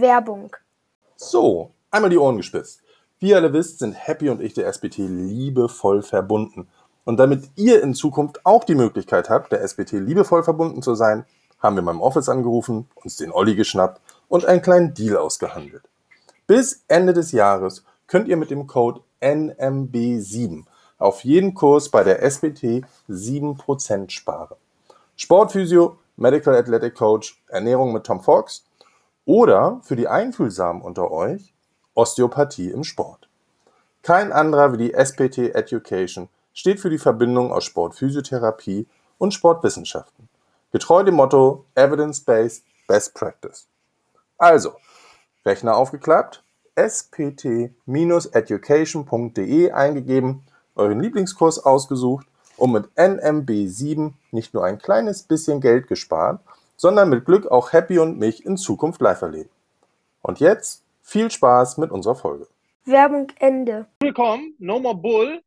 [0.00, 0.54] Werbung.
[1.16, 2.80] So, einmal die Ohren gespitzt.
[3.18, 6.68] Wie ihr alle wisst, sind Happy und ich der SBT liebevoll verbunden.
[7.04, 11.24] Und damit ihr in Zukunft auch die Möglichkeit habt, der SBT liebevoll verbunden zu sein,
[11.58, 15.82] haben wir beim Office angerufen, uns den Olli geschnappt und einen kleinen Deal ausgehandelt.
[16.46, 20.64] Bis Ende des Jahres könnt ihr mit dem Code NMB7
[20.98, 24.56] auf jeden Kurs bei der SBT 7% sparen.
[25.16, 28.64] Sportphysio, Medical Athletic Coach, Ernährung mit Tom Fox
[29.28, 31.52] oder für die Einfühlsamen unter euch
[31.92, 33.28] Osteopathie im Sport.
[34.02, 38.86] Kein anderer wie die SPT Education steht für die Verbindung aus Sportphysiotherapie
[39.18, 40.30] und Sportwissenschaften.
[40.72, 43.66] Getreu dem Motto Evidence-Based Best Practice.
[44.38, 44.72] Also,
[45.44, 46.42] Rechner aufgeklappt,
[46.76, 50.42] spt-education.de eingegeben,
[50.74, 52.26] euren Lieblingskurs ausgesucht
[52.56, 56.40] und mit NMB7 nicht nur ein kleines bisschen Geld gespart,
[56.78, 59.50] sondern mit Glück auch Happy und mich in Zukunft live erleben.
[60.22, 62.46] Und jetzt viel Spaß mit unserer Folge.
[62.84, 63.86] Werbung Ende.
[64.00, 65.42] Willkommen, No More Bull.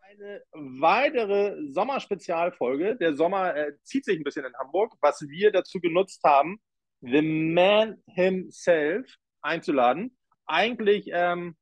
[0.00, 2.96] Eine weitere Sommerspezialfolge.
[2.96, 6.60] Der Sommer äh, zieht sich ein bisschen in Hamburg, was wir dazu genutzt haben,
[7.00, 9.06] The Man himself
[9.42, 10.16] einzuladen.
[10.46, 11.56] Eigentlich ähm,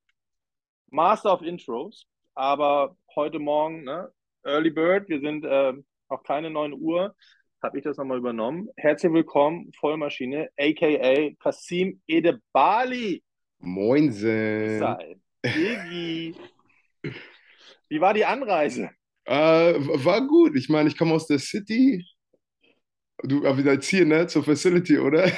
[0.91, 4.12] Master of Intros, aber heute Morgen, ne,
[4.45, 5.73] Early Bird, wir sind äh,
[6.11, 7.14] noch keine 9 Uhr,
[7.62, 8.69] habe ich das nochmal übernommen.
[8.77, 13.23] Herzlich willkommen, Vollmaschine, aka Kasim Edebali.
[13.59, 14.79] Moinsen.
[14.79, 15.17] Sei.
[15.45, 16.35] Iggy.
[17.89, 18.91] Wie war die Anreise?
[19.25, 20.57] Äh, war gut.
[20.57, 22.05] Ich meine, ich komme aus der City.
[23.23, 24.27] Du, jetzt hier, ne?
[24.27, 25.31] Zur Facility, oder?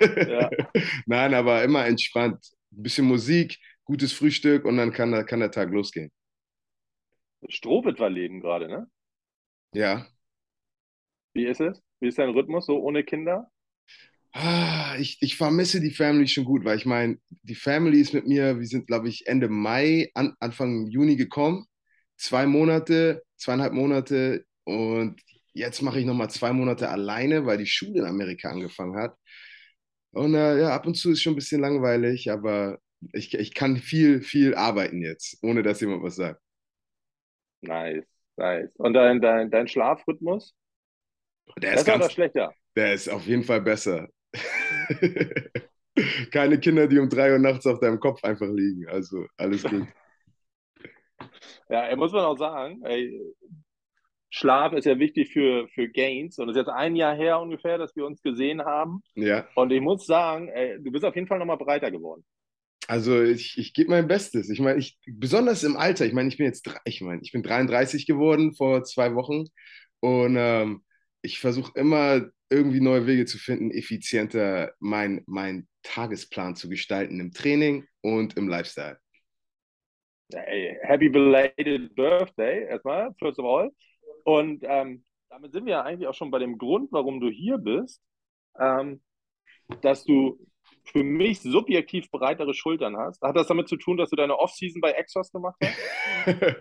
[0.00, 0.50] Ja.
[1.06, 2.38] Nein, aber immer entspannt.
[2.72, 6.10] Ein bisschen Musik, gutes Frühstück und dann kann, kann der Tag losgehen.
[7.40, 8.86] War Leben gerade, ne?
[9.74, 10.06] Ja.
[11.34, 11.82] Wie ist es?
[12.00, 13.50] Wie ist dein Rhythmus so ohne Kinder?
[14.34, 18.26] Ah, ich, ich vermisse die Family schon gut, weil ich meine, die Family ist mit
[18.26, 21.66] mir, wir sind, glaube ich, Ende Mai, an, Anfang Juni gekommen.
[22.16, 25.20] Zwei Monate, zweieinhalb Monate und
[25.52, 29.16] jetzt mache ich nochmal zwei Monate alleine, weil die Schule in Amerika angefangen hat.
[30.12, 32.78] Und äh, ja, ab und zu ist schon ein bisschen langweilig, aber
[33.12, 36.40] ich, ich kann viel, viel arbeiten jetzt, ohne dass jemand was sagt.
[37.62, 38.04] Nice,
[38.36, 38.70] nice.
[38.76, 40.54] Und dein, dein, dein Schlafrhythmus?
[41.56, 42.54] Der ist oder ganz, schlechter?
[42.76, 44.08] der ist auf jeden Fall besser.
[46.32, 48.88] Keine Kinder, die um drei Uhr nachts auf deinem Kopf einfach liegen.
[48.88, 49.86] Also alles gut.
[51.68, 53.20] Ja, muss man auch sagen, ey,
[54.30, 56.38] Schlaf ist ja wichtig für, für Gains.
[56.38, 59.02] Und es ist jetzt ein Jahr her ungefähr, dass wir uns gesehen haben.
[59.14, 62.24] Ja, Und ich muss sagen, ey, du bist auf jeden Fall nochmal breiter geworden.
[62.88, 64.50] also ich, ich gebe mein Bestes.
[64.50, 67.42] Ich meine, ich, besonders im Alter, ich meine, ich bin jetzt, ich meine, ich bin
[67.42, 69.44] 33 geworden vor zwei Wochen
[70.00, 70.82] und ähm,
[71.22, 77.32] ich versuche immer irgendwie neue Wege zu finden, effizienter meinen mein Tagesplan zu gestalten im
[77.32, 78.98] Training und im Lifestyle.
[80.28, 83.70] Ja, ey, happy belated birthday erstmal, first of all.
[84.24, 87.58] Und ähm, damit sind wir ja eigentlich auch schon bei dem Grund, warum du hier
[87.58, 88.02] bist,
[88.58, 89.02] ähm,
[89.80, 90.38] dass du
[90.84, 93.22] für mich subjektiv breitere Schultern hast.
[93.22, 95.76] Hat das damit zu tun, dass du deine Offseason bei Exos gemacht hast?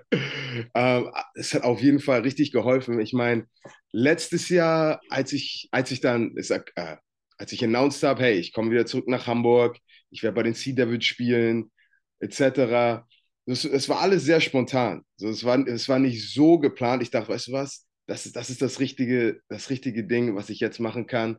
[0.75, 2.99] ähm, es hat auf jeden Fall richtig geholfen.
[2.99, 3.47] Ich meine,
[3.91, 6.97] letztes Jahr, als ich, als ich dann, ich sag, äh,
[7.37, 9.77] als ich announced habe, hey, ich komme wieder zurück nach Hamburg,
[10.11, 11.71] ich werde bei den Sea Devils spielen,
[12.19, 13.03] etc.
[13.45, 15.03] Das, es war alles sehr spontan.
[15.17, 17.01] So, es, war, es war nicht so geplant.
[17.01, 20.49] Ich dachte, weißt du was, das ist, das ist das richtige, das richtige Ding, was
[20.49, 21.37] ich jetzt machen kann.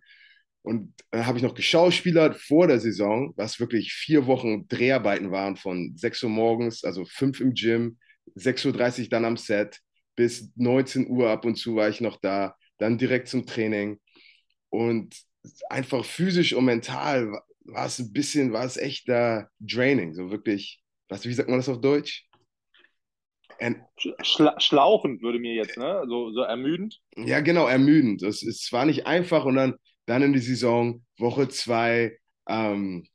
[0.63, 5.57] Und dann habe ich noch geschauspielert vor der Saison, was wirklich vier Wochen Dreharbeiten waren
[5.57, 7.99] von 6 Uhr morgens, also 5 im Gym,
[8.35, 9.81] 6.30 Uhr dann am Set,
[10.17, 13.99] bis 19 Uhr ab und zu war ich noch da, dann direkt zum Training.
[14.71, 15.17] Und
[15.71, 17.31] einfach physisch und mental
[17.65, 21.59] war- es ein bisschen, war es echt da draining, so wirklich, was, wie sagt man
[21.59, 22.29] das auf Deutsch?
[23.61, 23.87] En-
[24.23, 26.05] Schla schlauchend würde mir jetzt, ne?
[26.09, 27.01] So, so ermüdend.
[27.17, 28.23] Ja, genau, ermüdend.
[28.23, 29.75] Es, es war nicht einfach und dann,
[30.07, 32.19] dann in die Saison, Woche zwei,
[32.49, 33.07] ähm,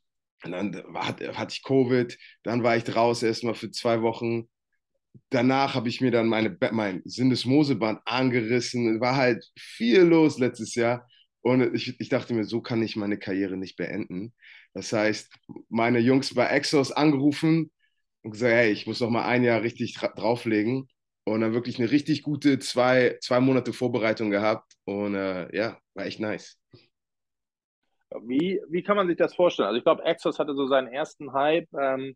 [0.43, 4.47] dann war, hatte ich Covid, dann war ich draußen erstmal für zwei Wochen.
[5.29, 9.01] Danach habe ich mir dann meine, mein Syndesmoseband angerissen.
[9.01, 11.07] War halt viel los letztes Jahr.
[11.41, 14.33] Und ich, ich dachte mir, so kann ich meine Karriere nicht beenden.
[14.73, 15.33] Das heißt,
[15.69, 17.71] meine Jungs bei Exos angerufen
[18.21, 20.87] und gesagt, hey, ich muss noch mal ein Jahr richtig dra drauflegen.
[21.25, 24.76] Und dann wirklich eine richtig gute zwei, zwei Monate Vorbereitung gehabt.
[24.87, 26.57] Und äh, ja, war echt nice.
[28.21, 29.67] Wie, wie kann man sich das vorstellen?
[29.67, 32.15] Also ich glaube, Exos hatte so seinen ersten Hype ähm,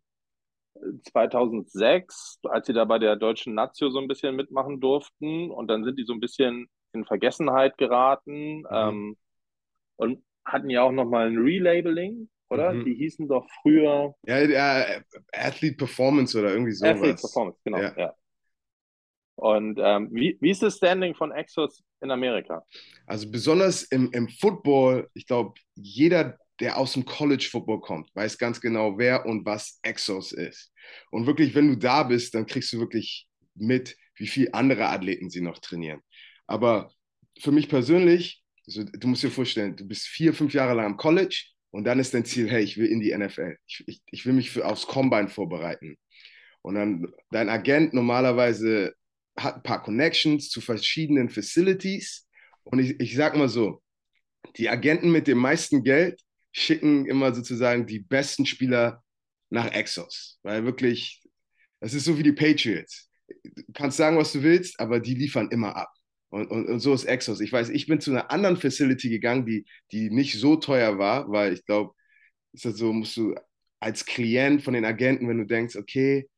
[1.12, 5.52] 2006, als sie da bei der deutschen Nazio so ein bisschen mitmachen durften.
[5.52, 9.18] Und dann sind die so ein bisschen in Vergessenheit geraten ähm,
[9.98, 12.30] und hatten ja auch nochmal ein Relabeling.
[12.48, 12.72] oder?
[12.72, 12.86] Mhm.
[12.86, 14.16] Die hießen doch früher.
[14.26, 15.02] Ja, ja,
[15.34, 16.96] Athlete Performance oder irgendwie sowas.
[16.96, 17.80] Athlete Performance, genau.
[17.80, 17.98] Ja.
[17.98, 18.16] ja.
[19.42, 22.64] Und ähm, wie, wie ist das Standing von Exos in Amerika?
[23.08, 28.38] Also besonders im, im Football, ich glaube, jeder, der aus dem College Football kommt, weiß
[28.38, 30.72] ganz genau, wer und was Exos ist.
[31.10, 35.32] Und wirklich, wenn du da bist, dann kriegst du wirklich mit, wie viele andere Athleten
[35.32, 36.02] sie noch trainieren.
[36.46, 36.92] Aber
[37.40, 40.98] für mich persönlich, also du musst dir vorstellen, du bist vier, fünf Jahre lang am
[40.98, 43.56] College und dann ist dein Ziel, hey, ich will in die NFL.
[43.66, 45.98] Ich, ich, ich will mich für, aufs Combine vorbereiten.
[46.62, 48.94] Und dann dein Agent normalerweise
[49.44, 52.28] hat ein paar Connections zu verschiedenen Facilities.
[52.64, 53.82] Und ich, ich sag mal so,
[54.58, 56.22] die Agenten mit dem meisten Geld
[56.52, 59.04] schicken immer sozusagen die besten Spieler
[59.50, 60.40] nach Exos.
[60.44, 61.24] Weil wirklich,
[61.80, 63.10] das ist so wie die Patriots.
[63.28, 65.92] Du kannst sagen, was du willst, aber die liefern immer ab.
[66.30, 67.42] Und, und, und so ist Exos.
[67.42, 71.30] Ich weiß, ich bin zu einer anderen Facility gegangen, die, die nicht so teuer war,
[71.30, 71.94] weil ich glaube,
[72.54, 73.36] ist das so, musst du
[73.80, 76.30] als Klient von den Agenten, wenn du denkst, okay,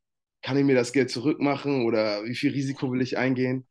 [0.44, 3.66] kann ich mir das Geld zurückmachen oder wie viel Risiko will ich eingehen?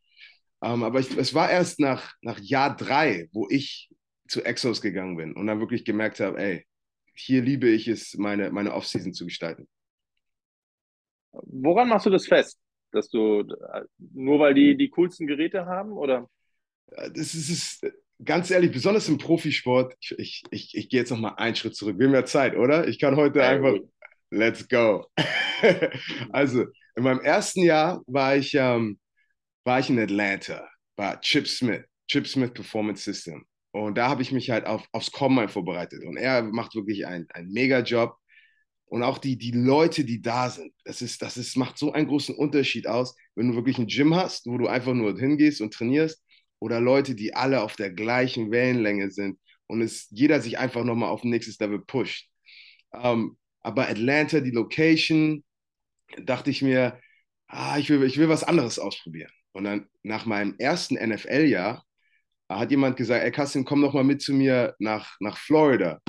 [0.63, 3.91] Ähm, aber ich, es war erst nach, nach Jahr drei, wo ich
[4.27, 6.67] zu Exos gegangen bin und dann wirklich gemerkt habe, ey,
[7.15, 9.69] hier liebe ich es, meine, meine Offseason zu gestalten.
[11.33, 12.59] Woran machst du das fest?
[12.91, 13.45] Dass du
[13.99, 16.29] nur weil die die coolsten Geräte haben oder?
[16.87, 17.87] Das ist, ist
[18.25, 19.95] ganz ehrlich, besonders im Profisport.
[20.01, 21.99] Ich, ich, ich, ich gehe jetzt noch mal einen Schritt zurück.
[21.99, 22.87] Wir haben ja Zeit, oder?
[22.89, 23.89] Ich kann heute ja, einfach gut.
[24.33, 25.07] Let's go.
[26.33, 26.65] also,
[26.97, 28.99] in meinem ersten Jahr war ich, ähm,
[29.65, 33.45] war ich in Atlanta, war Chip Smith, Chip Smith Performance System.
[33.73, 36.03] Und da habe ich mich halt auf, aufs Combine vorbereitet.
[36.05, 38.17] Und er macht wirklich einen, einen Mega-Job.
[38.87, 42.09] Und auch die, die Leute, die da sind, das, ist, das ist, macht so einen
[42.09, 45.75] großen Unterschied aus, wenn du wirklich ein Gym hast, wo du einfach nur hingehst und
[45.75, 46.23] trainierst,
[46.59, 51.11] oder Leute, die alle auf der gleichen Wellenlänge sind und es jeder sich einfach nochmal
[51.11, 52.31] auf ein nächstes Level pusht.
[52.95, 55.45] Ähm, aber Atlanta, die Location,
[56.25, 56.99] dachte ich mir,
[57.49, 59.31] ah, ich, will, ich will was anderes ausprobieren.
[59.53, 61.85] Und dann nach meinem ersten NFL-Jahr
[62.49, 66.01] hat jemand gesagt, ey Kassim, komm doch mal mit zu mir nach, nach Florida.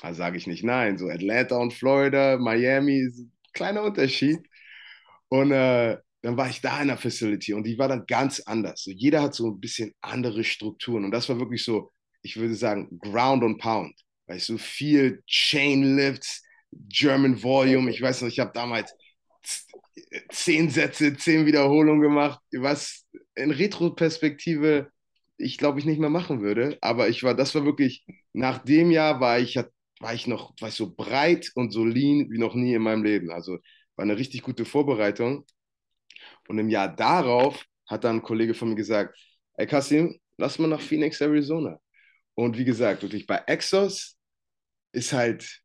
[0.00, 0.98] Da sage ich nicht nein.
[0.98, 3.08] So Atlanta und Florida, Miami,
[3.52, 4.40] kleiner Unterschied.
[5.28, 8.82] Und äh, dann war ich da in der Facility und die war dann ganz anders.
[8.84, 11.04] So, jeder hat so ein bisschen andere Strukturen.
[11.04, 13.94] Und das war wirklich so, ich würde sagen, Ground and Pound.
[14.26, 17.90] Weil so viel Chain Lifts, German Volume.
[17.90, 18.94] Ich weiß noch, ich habe damals
[20.30, 24.90] zehn Sätze, zehn Wiederholungen gemacht, was in Retroperspektive
[25.38, 26.78] ich glaube ich nicht mehr machen würde.
[26.80, 29.58] Aber ich war, das war wirklich, nach dem Jahr war ich,
[30.00, 33.02] war ich noch, war ich so breit und so lean wie noch nie in meinem
[33.02, 33.30] Leben.
[33.32, 33.58] Also
[33.96, 35.44] war eine richtig gute Vorbereitung.
[36.48, 39.18] Und im Jahr darauf hat dann ein Kollege von mir gesagt,
[39.54, 41.78] ey Kassim, lass mal nach Phoenix, Arizona.
[42.34, 44.16] Und wie gesagt, wirklich bei Exos
[44.92, 45.61] ist halt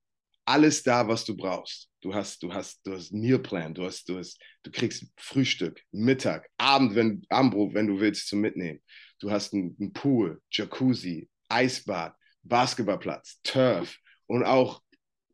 [0.47, 1.89] alles da, was du brauchst.
[2.01, 6.49] Du hast, du hast, du hast Mealplan, du hast, du hast, du kriegst Frühstück, Mittag,
[6.57, 8.79] Abend, wenn Abendbrot, wenn du willst, zum Mitnehmen.
[9.19, 13.97] Du hast einen Pool, Jacuzzi, Eisbad, Basketballplatz, Turf
[14.27, 14.81] und auch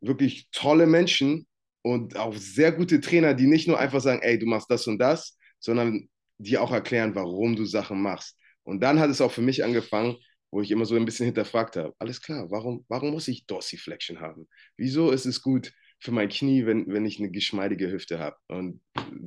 [0.01, 1.47] wirklich tolle Menschen
[1.83, 4.97] und auch sehr gute Trainer, die nicht nur einfach sagen, ey, du machst das und
[4.99, 8.37] das, sondern die auch erklären, warum du Sachen machst.
[8.63, 10.17] Und dann hat es auch für mich angefangen,
[10.53, 11.95] wo ich immer so ein bisschen hinterfragt habe.
[11.97, 14.47] Alles klar, warum, warum muss ich Dorsiflexion haben?
[14.77, 18.37] Wieso ist es gut für mein Knie, wenn, wenn ich eine geschmeidige Hüfte habe?
[18.47, 18.81] Und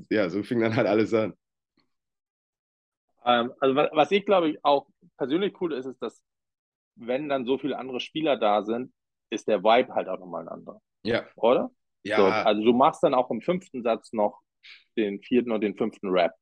[0.08, 1.34] ja, so fing dann halt alles an.
[3.24, 6.22] Ähm, also was ich glaube ich auch persönlich cool ist, ist, dass
[6.94, 8.92] wenn dann so viele andere Spieler da sind,
[9.30, 10.80] ist der Vibe halt auch nochmal ein anderer.
[11.02, 11.26] Ja.
[11.34, 11.70] Oder?
[12.04, 12.18] Ja.
[12.18, 14.40] So, also du machst dann auch im fünften Satz noch
[14.96, 16.32] den vierten und den fünften Rap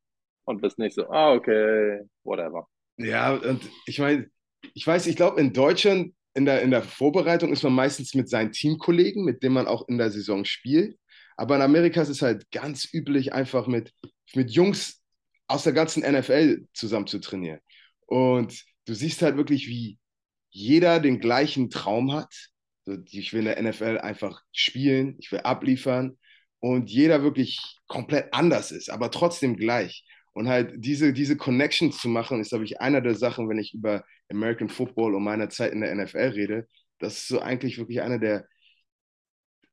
[0.44, 2.68] und bist nicht so, ah, okay, whatever.
[2.98, 4.30] Ja, und ich meine,
[4.74, 8.28] ich weiß, ich glaube, in Deutschland in der, in der Vorbereitung ist man meistens mit
[8.28, 10.98] seinen Teamkollegen, mit denen man auch in der Saison spielt.
[11.36, 13.92] Aber in Amerika ist es halt ganz üblich, einfach mit,
[14.34, 15.00] mit Jungs
[15.46, 17.60] aus der ganzen NFL zusammen zu trainieren.
[18.06, 19.98] Und du siehst halt wirklich, wie
[20.50, 22.32] jeder den gleichen Traum hat.
[23.10, 26.18] Ich will in der NFL einfach spielen, ich will abliefern
[26.60, 30.04] und jeder wirklich komplett anders ist, aber trotzdem gleich.
[30.32, 33.72] Und halt diese, diese Connections zu machen, ist, glaube ich, einer der Sachen, wenn ich
[33.74, 36.68] über American Football und meine Zeit in der NFL rede.
[36.98, 38.46] Das ist so eigentlich wirklich einer der,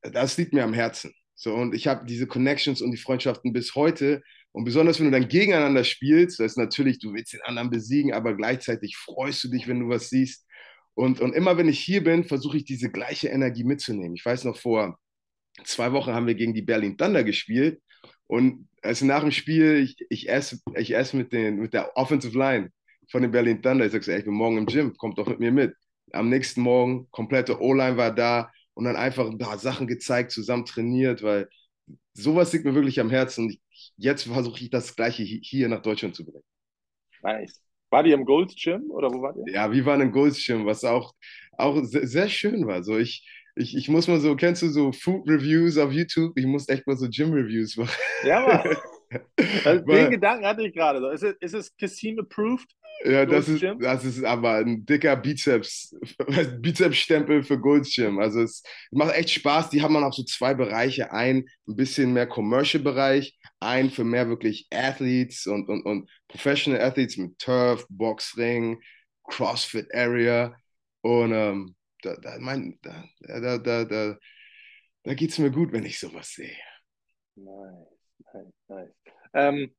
[0.02, 1.14] das liegt mir am Herzen.
[1.36, 4.22] So, und ich habe diese Connections und die Freundschaften bis heute.
[4.52, 8.14] Und besonders, wenn du dann gegeneinander spielst, das ist natürlich, du willst den anderen besiegen,
[8.14, 10.46] aber gleichzeitig freust du dich, wenn du was siehst.
[10.94, 14.14] Und, und immer wenn ich hier bin, versuche ich diese gleiche Energie mitzunehmen.
[14.16, 15.00] Ich weiß noch, vor
[15.64, 17.82] zwei Wochen haben wir gegen die Berlin Thunder gespielt
[18.28, 22.72] und also nach dem Spiel, ich, ich esse ich ess mit, mit der Offensive Line
[23.12, 23.86] von den Berlin Thunder.
[23.86, 25.76] Ich sage so, ey, ich bin morgen im Gym, kommt doch mit mir mit.
[26.14, 30.66] Am nächsten Morgen, komplette O-Line war da und dann einfach ein paar Sachen gezeigt, zusammen
[30.66, 31.48] trainiert, weil
[32.14, 33.46] sowas liegt mir wirklich am Herzen.
[33.46, 33.58] Und
[33.98, 36.44] jetzt versuche ich das Gleiche hier nach Deutschland zu bringen.
[37.22, 37.62] Nice.
[37.90, 39.52] War die im Gold's Gym oder wo war die?
[39.52, 41.14] Ja, wir waren im Gold's Gym, was auch,
[41.58, 42.84] auch sehr, sehr schön war.
[42.84, 46.38] So, ich, ich, ich muss mal so, kennst du so Food Reviews auf YouTube?
[46.38, 47.98] Ich muss echt mal so Gym Reviews machen.
[48.24, 48.78] Ja, Mann.
[49.66, 51.00] Also den Gedanken hatte ich gerade.
[51.02, 51.10] So.
[51.10, 52.70] Ist, es, ist es Casino approved?
[53.04, 55.96] Ja, das ist, das ist aber ein dicker Bizeps,
[56.60, 58.20] Bizeps-Stempel für Gold's Gym.
[58.20, 59.70] Also es macht echt Spaß.
[59.70, 61.12] Die haben dann auch so zwei Bereiche.
[61.12, 67.18] Ein, ein bisschen mehr Commercial-Bereich, ein für mehr wirklich Athletes und, und, und Professional Athletes
[67.18, 68.80] mit Turf, Boxring,
[69.24, 70.56] CrossFit Area.
[71.02, 74.18] Und ähm, da, da, mein, da, da, da, da,
[75.04, 76.56] da geht es mir gut, wenn ich sowas sehe.
[77.36, 77.88] Nice,
[78.34, 78.92] nice, nice.
[79.34, 79.72] Ähm,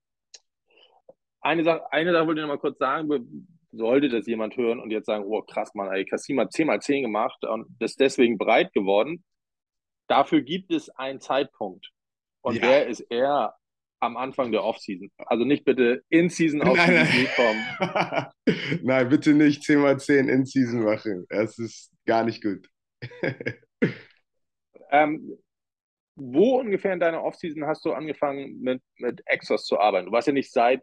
[1.42, 4.90] eine Sache, eine Sache wollte ich noch mal kurz sagen, sollte das jemand hören und
[4.90, 8.38] jetzt sagen, oh krass, Mann, ey, Kassim hat 10 mal 10 gemacht und ist deswegen
[8.38, 9.24] breit geworden.
[10.08, 11.90] Dafür gibt es einen Zeitpunkt.
[12.42, 12.62] Und ja.
[12.62, 13.54] der ist eher
[14.00, 15.10] am Anfang der Offseason.
[15.16, 18.26] Also nicht bitte In-Season auf nein, kommen.
[18.82, 21.24] nein, bitte nicht 10 mal 10 In-Season machen.
[21.28, 22.68] Das ist gar nicht gut.
[24.90, 25.38] ähm,
[26.16, 30.06] wo ungefähr in deiner Offseason hast du angefangen mit, mit Exos zu arbeiten?
[30.06, 30.82] Du warst ja nicht seit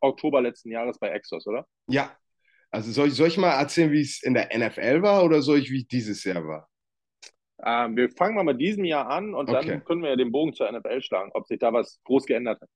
[0.00, 1.66] Oktober letzten Jahres bei Exos, oder?
[1.88, 2.16] Ja.
[2.70, 5.58] Also soll ich, soll ich mal erzählen, wie es in der NFL war oder soll
[5.58, 6.68] ich, wie es dieses Jahr war?
[7.64, 9.66] Ähm, wir fangen mal mit diesem Jahr an und okay.
[9.66, 12.60] dann können wir ja den Bogen zur NFL schlagen, ob sich da was groß geändert
[12.60, 12.68] hat.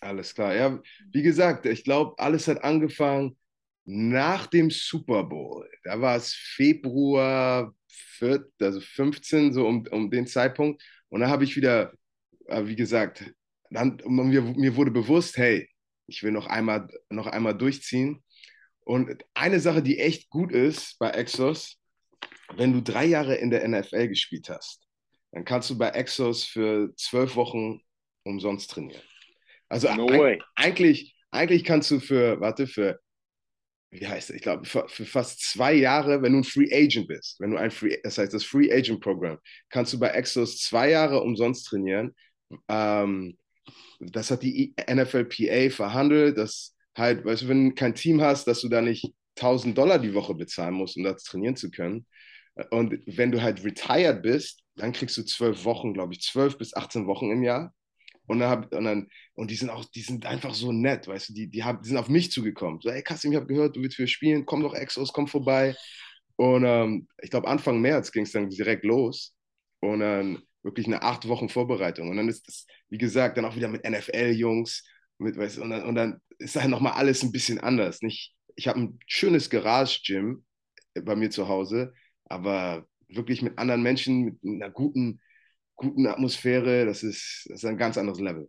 [0.00, 0.54] Alles klar.
[0.54, 0.80] Ja,
[1.12, 3.36] wie gesagt, ich glaube, alles hat angefangen
[3.84, 5.68] nach dem Super Bowl.
[5.82, 10.82] Da war es Februar 4, also 15, so um, um den Zeitpunkt.
[11.08, 11.92] Und da habe ich wieder,
[12.46, 13.24] äh, wie gesagt,
[13.70, 15.68] dann, mir, mir wurde bewusst, hey,
[16.06, 18.22] ich will noch einmal, noch einmal durchziehen.
[18.80, 21.78] Und eine Sache, die echt gut ist bei Exos,
[22.56, 24.82] wenn du drei Jahre in der NFL gespielt hast,
[25.32, 27.80] dann kannst du bei Exos für zwölf Wochen
[28.24, 29.02] umsonst trainieren.
[29.68, 33.00] Also no ein, eigentlich, eigentlich kannst du für, warte, für,
[33.90, 37.08] wie heißt es, ich glaube, für, für, fast zwei Jahre, wenn du ein Free Agent
[37.08, 39.38] bist, wenn du ein Free, das heißt das Free Agent Programm,
[39.70, 42.14] kannst du bei Exos zwei Jahre umsonst trainieren.
[42.68, 43.36] Ähm,
[44.12, 48.60] das hat die NFLPA verhandelt, dass halt, weißt du, wenn du kein Team hast, dass
[48.60, 52.06] du da nicht 1000 Dollar die Woche bezahlen musst, um das trainieren zu können.
[52.70, 56.74] Und wenn du halt retired bist, dann kriegst du zwölf Wochen, glaube ich, zwölf bis
[56.74, 57.74] 18 Wochen im Jahr.
[58.26, 61.28] Und dann, hab, und, dann, und die sind auch, die sind einfach so nett, weißt
[61.28, 62.80] du, die, die, hab, die sind auf mich zugekommen.
[62.80, 65.76] So, ey Kassim, ich habe gehört, du willst für spielen, komm doch Exos, komm vorbei.
[66.36, 69.34] Und ähm, ich glaube, Anfang März ging es dann direkt los.
[69.80, 72.08] Und dann wirklich eine acht Wochen Vorbereitung.
[72.08, 74.84] Und dann ist das, wie gesagt, dann auch wieder mit NFL-Jungs.
[75.18, 78.02] Mit, weißt, und, dann, und dann ist halt nochmal alles ein bisschen anders.
[78.02, 80.44] Nicht, ich habe ein schönes Garage-Gym
[81.02, 81.92] bei mir zu Hause,
[82.24, 85.20] aber wirklich mit anderen Menschen, mit einer guten,
[85.76, 88.48] guten Atmosphäre, das ist, das ist ein ganz anderes Level.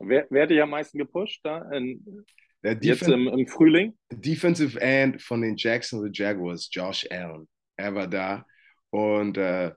[0.00, 2.24] Wer, wer hat dich am meisten gepusht da in,
[2.62, 3.96] jetzt im, im, Frühling?
[4.10, 7.48] Defensive End von den Jacksonville Jaguars, Josh Allen.
[7.76, 8.44] Er war da
[8.90, 9.72] und äh,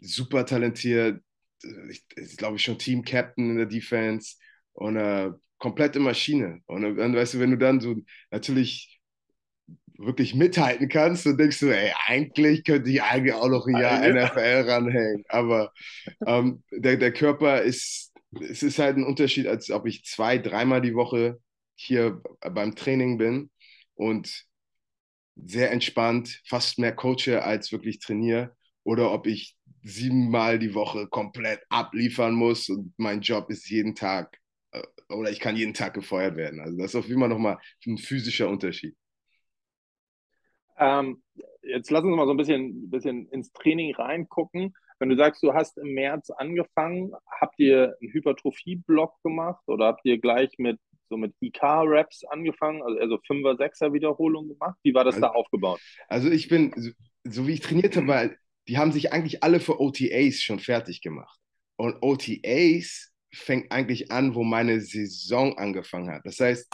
[0.00, 1.22] super talentiert.
[1.90, 4.36] Ich, ich glaube ich schon Team Captain in der Defense
[4.72, 6.60] und äh, komplette Maschine.
[6.66, 7.96] Und dann, weißt du, wenn du dann so
[8.30, 9.00] natürlich
[9.98, 14.08] wirklich mithalten kannst, dann denkst du, ey, eigentlich könnte ich eigentlich auch noch ein Jahr
[14.08, 15.24] NFL ranhängen.
[15.28, 15.72] Aber
[16.26, 20.80] ähm, der, der Körper ist, es ist halt ein Unterschied, als ob ich zwei, dreimal
[20.80, 21.38] die Woche
[21.74, 23.50] hier beim Training bin
[23.94, 24.46] und
[25.36, 31.60] sehr entspannt, fast mehr coache als wirklich trainiere oder ob ich siebenmal die Woche komplett
[31.68, 34.38] abliefern muss und mein Job ist jeden Tag
[34.72, 36.60] äh, oder ich kann jeden Tag gefeuert werden.
[36.60, 38.96] Also das ist auf jeden Fall nochmal ein physischer Unterschied.
[40.78, 41.22] Ähm,
[41.62, 44.74] jetzt lass uns mal so ein bisschen, bisschen ins Training reingucken.
[44.98, 50.04] Wenn du sagst, du hast im März angefangen, habt ihr einen Hypertrophie-Block gemacht oder habt
[50.04, 54.78] ihr gleich mit so mit IK-Raps angefangen, also eher so 5er, 6er Wiederholungen gemacht?
[54.82, 55.80] Wie war das also, da aufgebaut?
[56.08, 56.90] Also ich bin, so,
[57.24, 58.36] so wie ich trainiert habe,
[58.68, 61.38] die haben sich eigentlich alle für OTAs schon fertig gemacht.
[61.76, 66.22] Und OTAs fängt eigentlich an, wo meine Saison angefangen hat.
[66.24, 66.68] Das heißt,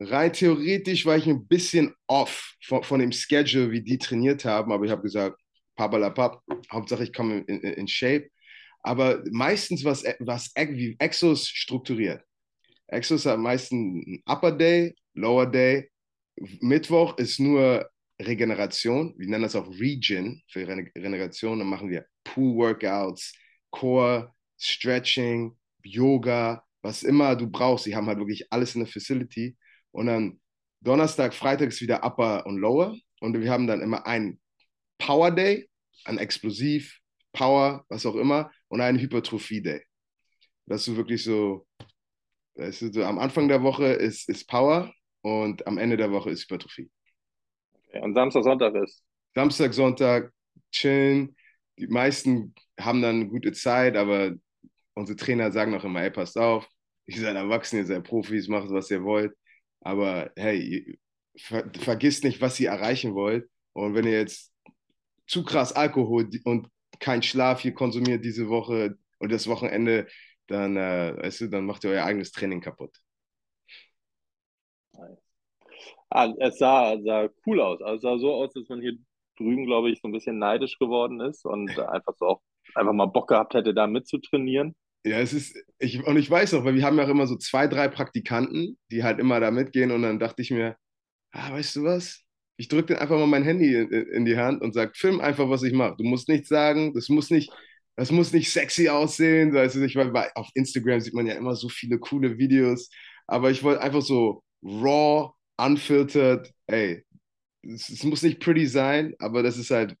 [0.00, 4.72] rein theoretisch war ich ein bisschen off von, von dem Schedule, wie die trainiert haben,
[4.72, 5.40] aber ich habe gesagt,
[5.76, 8.28] papalapap, Hauptsache ich komme in, in, in, Shape.
[8.80, 12.22] Aber meistens was, was wie Exos strukturiert.
[12.88, 15.90] Exos hat meistens Upper Day, Lower Day.
[16.60, 17.88] Mittwoch ist nur
[18.20, 19.14] Regeneration.
[19.18, 21.58] Wir nennen das auch Regen für Regeneration.
[21.58, 23.34] Dann machen wir Pool-Workouts,
[23.70, 27.84] Core, Stretching, Yoga, was immer du brauchst.
[27.84, 29.56] Sie haben halt wirklich alles in der Facility.
[29.90, 30.40] Und dann
[30.80, 32.96] Donnerstag, Freitag ist wieder Upper und Lower.
[33.20, 34.40] Und wir haben dann immer einen
[34.98, 35.68] Power Day
[36.04, 37.00] an Explosiv,
[37.32, 39.82] Power, was auch immer, und einen Hypertrophie-Day.
[40.66, 41.66] Dass du wirklich so,
[42.54, 44.92] weißt du, am Anfang der Woche ist, ist Power
[45.22, 46.90] und am Ende der Woche ist Hypertrophie.
[48.02, 49.02] Und Samstag, Sonntag ist?
[49.34, 50.32] Samstag, Sonntag
[50.72, 51.36] chillen.
[51.78, 54.32] Die meisten haben dann eine gute Zeit, aber
[54.94, 56.68] unsere Trainer sagen auch immer, ey, passt auf,
[57.06, 59.32] ihr seid erwachsen, ihr seid Profis, macht was ihr wollt.
[59.80, 60.98] Aber hey,
[61.36, 63.48] ver vergisst nicht, was ihr erreichen wollt.
[63.72, 64.52] Und wenn ihr jetzt
[65.26, 70.06] zu krass Alkohol und kein Schlaf hier konsumiert diese Woche und das Wochenende,
[70.46, 72.96] dann, äh, weißt du, dann macht ihr euer eigenes Training kaputt.
[76.10, 77.80] Ah, es sah, sah cool aus.
[77.82, 78.94] Also es sah so aus, dass man hier
[79.38, 82.42] drüben, glaube ich, so ein bisschen neidisch geworden ist und einfach so auch
[82.74, 84.74] einfach mal Bock gehabt hätte, da mitzutrainieren.
[85.04, 87.36] Ja, es ist, ich, und ich weiß noch, weil wir haben ja auch immer so
[87.36, 90.76] zwei, drei Praktikanten, die halt immer da mitgehen und dann dachte ich mir,
[91.32, 92.22] ah, weißt du was?
[92.56, 95.48] Ich drücke dir einfach mal mein Handy in, in die Hand und sage, film einfach,
[95.50, 95.96] was ich mache.
[95.98, 97.52] Du musst nichts sagen, das muss nicht,
[97.96, 99.54] das muss nicht sexy aussehen.
[99.54, 102.90] Weißt du, ich, weil auf Instagram sieht man ja immer so viele coole Videos,
[103.26, 107.04] aber ich wollte einfach so raw, unfiltered, ey,
[107.62, 109.96] es, es, muss nicht pretty sein, aber das ist halt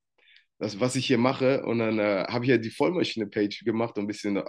[0.58, 1.64] das, was ich hier mache.
[1.64, 4.42] Und dann äh, habe ich ja die Vollmaschine-Page gemacht und ein bisschen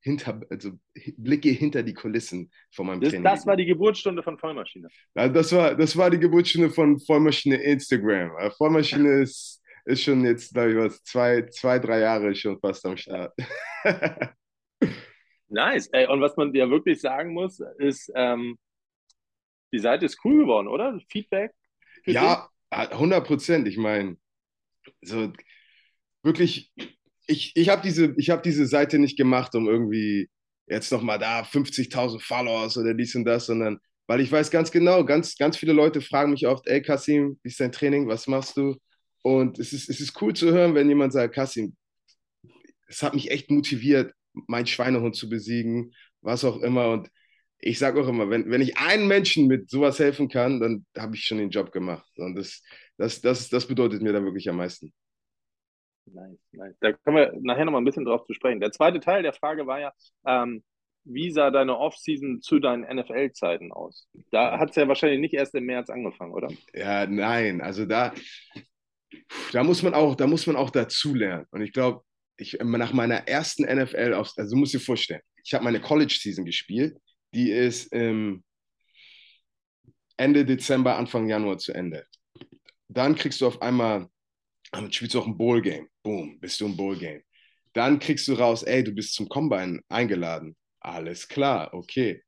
[0.00, 0.72] hinter, also
[1.16, 3.24] Blicke hinter die Kulissen von meinem das, Training.
[3.24, 4.88] Das war die Geburtsstunde von Vollmaschine.
[5.14, 8.36] Ja, das war, das war die Geburtsstunde von Vollmaschine Instagram.
[8.38, 12.84] Äh, Vollmaschine ist, ist schon jetzt, glaube ich, was, zwei, zwei, drei Jahre schon fast
[12.84, 13.32] am Start.
[15.48, 15.88] nice.
[15.92, 18.58] Ey, und was man dir wirklich sagen muss, ist, ähm,
[19.74, 20.98] die Seite ist cool geworden, oder?
[21.08, 21.52] Feedback?
[22.06, 23.68] Ja, 100 Prozent.
[23.68, 24.16] Ich meine,
[25.02, 25.32] so
[26.22, 26.72] wirklich,
[27.26, 30.30] ich, ich habe diese, hab diese Seite nicht gemacht, um irgendwie
[30.66, 35.04] jetzt nochmal da 50.000 Followers oder dies und das, sondern weil ich weiß ganz genau,
[35.04, 38.56] ganz, ganz viele Leute fragen mich oft, ey Kasim, wie ist dein Training, was machst
[38.56, 38.76] du?
[39.22, 41.74] Und es ist, es ist cool zu hören, wenn jemand sagt, Kasim,
[42.86, 44.12] es hat mich echt motiviert,
[44.46, 46.90] meinen Schweinehund zu besiegen, was auch immer.
[46.90, 47.08] Und
[47.66, 51.16] ich sage auch immer, wenn, wenn ich einen Menschen mit sowas helfen kann, dann habe
[51.16, 52.10] ich schon den Job gemacht.
[52.18, 52.62] Und das,
[52.98, 54.92] das, das, das bedeutet mir dann wirklich am meisten.
[56.04, 56.76] Nice, nice.
[56.80, 58.60] Da können wir nachher noch mal ein bisschen drauf zu sprechen.
[58.60, 59.92] Der zweite Teil der Frage war ja,
[60.26, 60.62] ähm,
[61.04, 64.08] wie sah deine Offseason zu deinen NFL-Zeiten aus?
[64.30, 66.48] Da hat es ja wahrscheinlich nicht erst im März angefangen, oder?
[66.74, 67.62] Ja, nein.
[67.62, 68.12] Also da,
[69.52, 71.46] da muss man auch, da muss man auch dazu lernen.
[71.50, 72.02] Und ich glaube,
[72.36, 76.98] ich, nach meiner ersten NFL, also du musst dir vorstellen, ich habe meine College-Season gespielt
[77.34, 78.42] die ist ähm,
[80.16, 82.06] Ende Dezember, Anfang Januar zu Ende.
[82.88, 84.08] Dann kriegst du auf einmal,
[84.90, 85.88] spielst du auch ein Bowl-Game.
[86.02, 87.22] Boom, bist du im Bowl-Game.
[87.72, 90.56] Dann kriegst du raus, ey, du bist zum Combine eingeladen.
[90.80, 92.22] Alles klar, okay.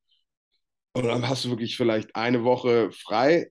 [0.94, 3.50] Und dann hast du wirklich vielleicht eine Woche frei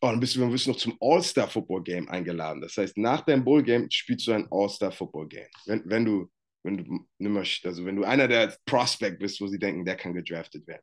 [0.00, 2.60] und dann bist du, dann bist du noch zum All-Star-Football-Game eingeladen.
[2.60, 5.48] Das heißt, nach deinem Bowl-Game spielst du ein All-Star-Football-Game.
[5.66, 6.30] Wenn, wenn du,
[6.62, 6.76] wenn
[7.18, 10.82] du, also wenn du einer der Prospect bist, wo sie denken, der kann gedraftet werden.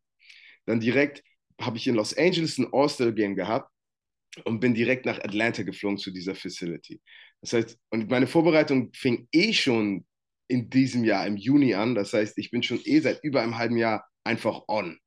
[0.65, 1.23] Dann direkt
[1.59, 3.69] habe ich in Los Angeles ein All-Star-Game gehabt
[4.45, 7.01] und bin direkt nach Atlanta geflogen zu dieser Facility.
[7.41, 10.05] Das heißt, und meine Vorbereitung fing eh schon
[10.47, 11.95] in diesem Jahr im Juni an.
[11.95, 14.99] Das heißt, ich bin schon eh seit über einem halben Jahr einfach on.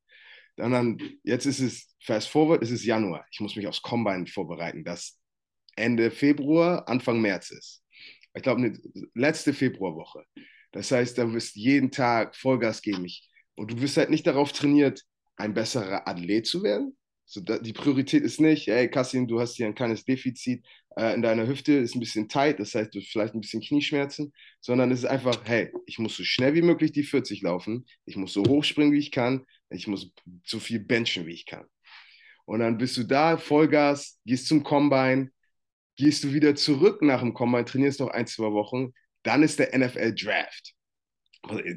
[0.57, 3.25] Dann, dann jetzt ist es fast forward, es ist Januar.
[3.31, 5.19] Ich muss mich aufs Combine vorbereiten, das
[5.75, 7.83] Ende Februar, Anfang März ist.
[8.33, 8.73] Ich glaube,
[9.13, 10.25] letzte Februarwoche.
[10.71, 13.05] Das heißt, da wirst jeden Tag Vollgas geben.
[13.05, 15.03] Ich, und du wirst halt nicht darauf trainiert,
[15.37, 16.95] ein besserer Athlet zu werden.
[17.27, 20.63] So, die Priorität ist nicht, hey Kassim, du hast hier ein kleines Defizit
[20.95, 23.61] äh, in deiner Hüfte, ist ein bisschen tight, das heißt, du hast vielleicht ein bisschen
[23.61, 27.87] Knieschmerzen, sondern es ist einfach, hey, ich muss so schnell wie möglich die 40 laufen,
[28.05, 30.11] ich muss so hoch springen, wie ich kann, ich muss
[30.45, 31.65] so viel benchen, wie ich kann.
[32.45, 35.31] Und dann bist du da, Vollgas, gehst zum Combine,
[35.97, 38.93] gehst du wieder zurück nach dem Combine, trainierst noch ein, zwei Wochen,
[39.23, 40.73] dann ist der NFL Draft.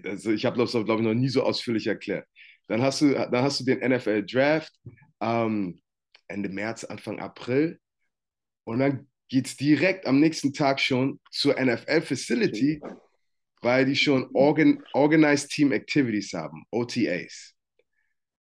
[0.04, 2.26] Also ich habe das, glaube ich, noch nie so ausführlich erklärt.
[2.68, 4.72] Dann hast du, dann hast du den NFL Draft
[5.20, 5.80] ähm,
[6.28, 7.80] Ende März, Anfang April.
[8.64, 12.80] Und dann geht es direkt am nächsten Tag schon zur NFL Facility,
[13.62, 17.54] weil die schon Organ Organized Team Activities haben, OTAs.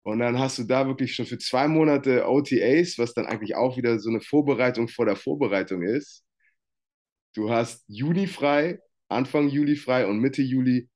[0.04, 3.76] Und dann hast du da wirklich schon für zwei Monate OTAs, was dann eigentlich auch
[3.76, 6.24] wieder so eine Vorbereitung vor der Vorbereitung ist.
[7.34, 10.88] Du hast Juni frei, Anfang Juli frei und Mitte Juli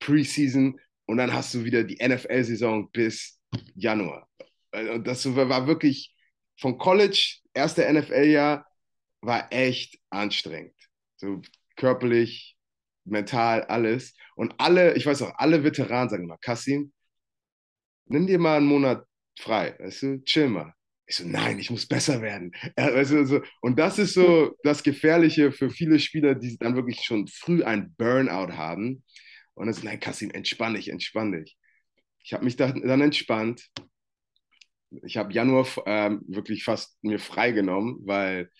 [0.00, 0.78] Preseason
[1.12, 3.38] und dann hast du wieder die NFL-Saison bis
[3.74, 4.26] Januar.
[4.72, 6.16] Und das war wirklich
[6.58, 8.66] von College, erste NFL-Jahr,
[9.20, 10.74] war echt anstrengend.
[11.16, 11.42] So
[11.76, 12.56] körperlich,
[13.04, 14.14] mental, alles.
[14.36, 16.94] Und alle, ich weiß auch, alle Veteranen sagen immer, Kassim,
[18.06, 19.04] nimm dir mal einen Monat
[19.38, 20.72] frei, weißt du, chill mal.
[21.04, 22.52] Ich so, nein, ich muss besser werden.
[22.78, 26.74] Ja, weißt du, so, und das ist so das Gefährliche für viele Spieler, die dann
[26.74, 29.04] wirklich schon früh ein Burnout haben.
[29.54, 31.56] Und das ist, nein, Kassim, entspann dich, entspann dich.
[32.24, 33.68] Ich habe mich dann, dann entspannt.
[35.04, 38.50] Ich habe Januar ähm, wirklich fast mir freigenommen, weil,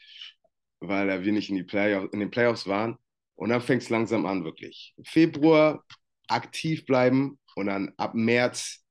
[0.80, 2.96] weil wir nicht in, die Playoff, in den Playoffs waren.
[3.34, 4.94] Und dann fängt es langsam an, wirklich.
[5.04, 5.84] Februar
[6.28, 8.84] aktiv bleiben und dann ab März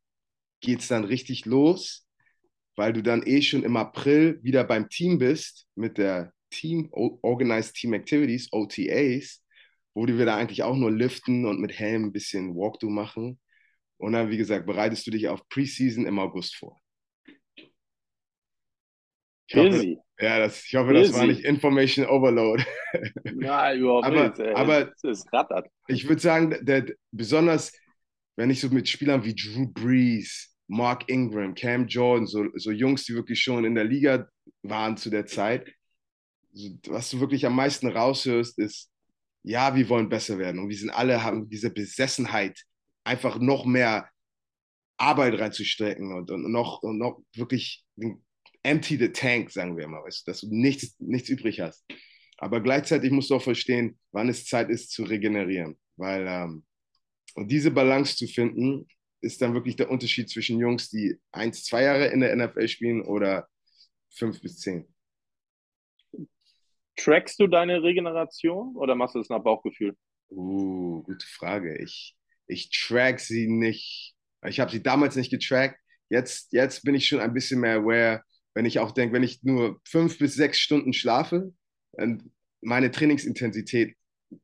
[0.60, 2.08] geht es dann richtig los
[2.76, 7.76] weil du dann eh schon im April wieder beim Team bist mit der Team Organized
[7.76, 9.42] Team Activities, OTAs,
[9.94, 13.40] wo wir da eigentlich auch nur liften und mit Helm ein bisschen Walkthrough machen.
[13.98, 16.80] Und dann, wie gesagt, bereitest du dich auf Preseason im August vor.
[19.48, 22.64] Ich hoffe, ja, das, ich hoffe, das war nicht Information Overload.
[23.26, 24.40] Nein, überhaupt aber, nicht.
[24.40, 24.54] Ey.
[24.54, 25.68] Aber das rattert.
[25.88, 27.74] ich würde sagen, der, besonders
[28.36, 33.06] wenn ich so mit Spielern wie Drew Brees, Mark Ingram, Cam Jordan, so, so Jungs,
[33.06, 34.28] die wirklich schon in der Liga
[34.64, 35.72] waren zu der Zeit.
[36.88, 38.91] Was du wirklich am meisten raushörst, ist,
[39.44, 40.60] ja, wir wollen besser werden.
[40.60, 42.60] Und wir sind alle, haben diese Besessenheit,
[43.04, 44.10] einfach noch mehr
[44.98, 47.84] Arbeit reinzustrecken und, und, noch, und noch wirklich
[48.64, 51.84] empty the tank, sagen wir mal, weißt, dass du nichts, nichts übrig hast.
[52.38, 55.80] Aber gleichzeitig musst du auch verstehen, wann es Zeit ist zu regenerieren.
[55.96, 56.64] Weil ähm,
[57.36, 58.88] und diese Balance zu finden,
[59.22, 63.02] ist dann wirklich der Unterschied zwischen Jungs, die eins, zwei Jahre in der NFL spielen
[63.04, 63.48] oder
[64.10, 64.91] fünf bis zehn.
[66.96, 69.96] Trackst du deine Regeneration oder machst du das nach Bauchgefühl?
[70.30, 71.78] Uh, gute Frage.
[71.82, 72.16] Ich,
[72.48, 74.16] ich track sie nicht.
[74.46, 75.80] Ich habe sie damals nicht getrackt.
[76.10, 78.24] Jetzt, jetzt bin ich schon ein bisschen mehr aware,
[78.54, 81.54] wenn ich auch denke, wenn ich nur fünf bis sechs Stunden schlafe,
[82.62, 83.96] meine Trainingsintensität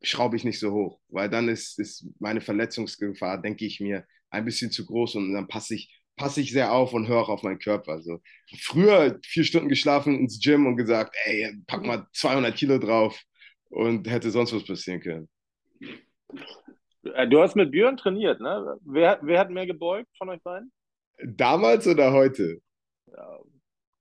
[0.02, 4.44] schraube ich nicht so hoch, weil dann ist, ist meine Verletzungsgefahr, denke ich mir, ein
[4.44, 7.42] bisschen zu groß und dann passe ich, passe ich sehr auf und höre auch auf
[7.42, 7.92] meinen Körper.
[7.92, 8.20] Also
[8.60, 13.18] früher vier Stunden geschlafen ins Gym und gesagt, ey, pack mal 200 Kilo drauf
[13.70, 15.28] und hätte sonst was passieren können.
[17.14, 18.76] Äh, du hast mit Björn trainiert, ne?
[18.84, 20.72] Wer, wer hat mehr gebeugt von euch beiden?
[21.24, 22.60] Damals oder heute?
[23.06, 23.38] Ja,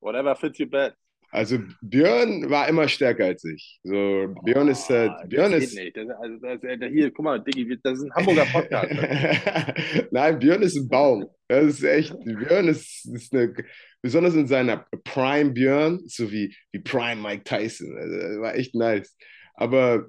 [0.01, 0.97] whatever fits you best.
[1.32, 3.80] Also Björn war immer stärker als ich.
[3.84, 5.98] So, Björn ist, äh, Oh, Björn ist, nicht.
[5.98, 8.92] Das, also, das, äh, hier, guck mal, Diggi, das ist ein Hamburger Podcast.
[10.12, 11.28] Nein, Björn ist ein Baum.
[11.48, 13.54] Das ist echt, Björn ist, ist eine,
[14.02, 17.98] besonders in seiner Prime Björn, so wie, wie Prime Mike Tyson.
[17.98, 19.16] Also, war echt nice.
[19.56, 20.08] Aber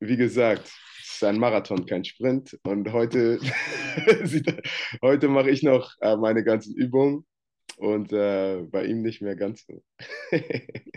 [0.00, 0.70] wie gesagt,
[1.02, 2.58] es ist ein Marathon, kein Sprint.
[2.64, 3.38] Und heute,
[5.02, 7.26] heute mache ich noch äh, meine ganzen Übungen
[7.76, 9.82] und äh, bei ihm nicht mehr ganz so.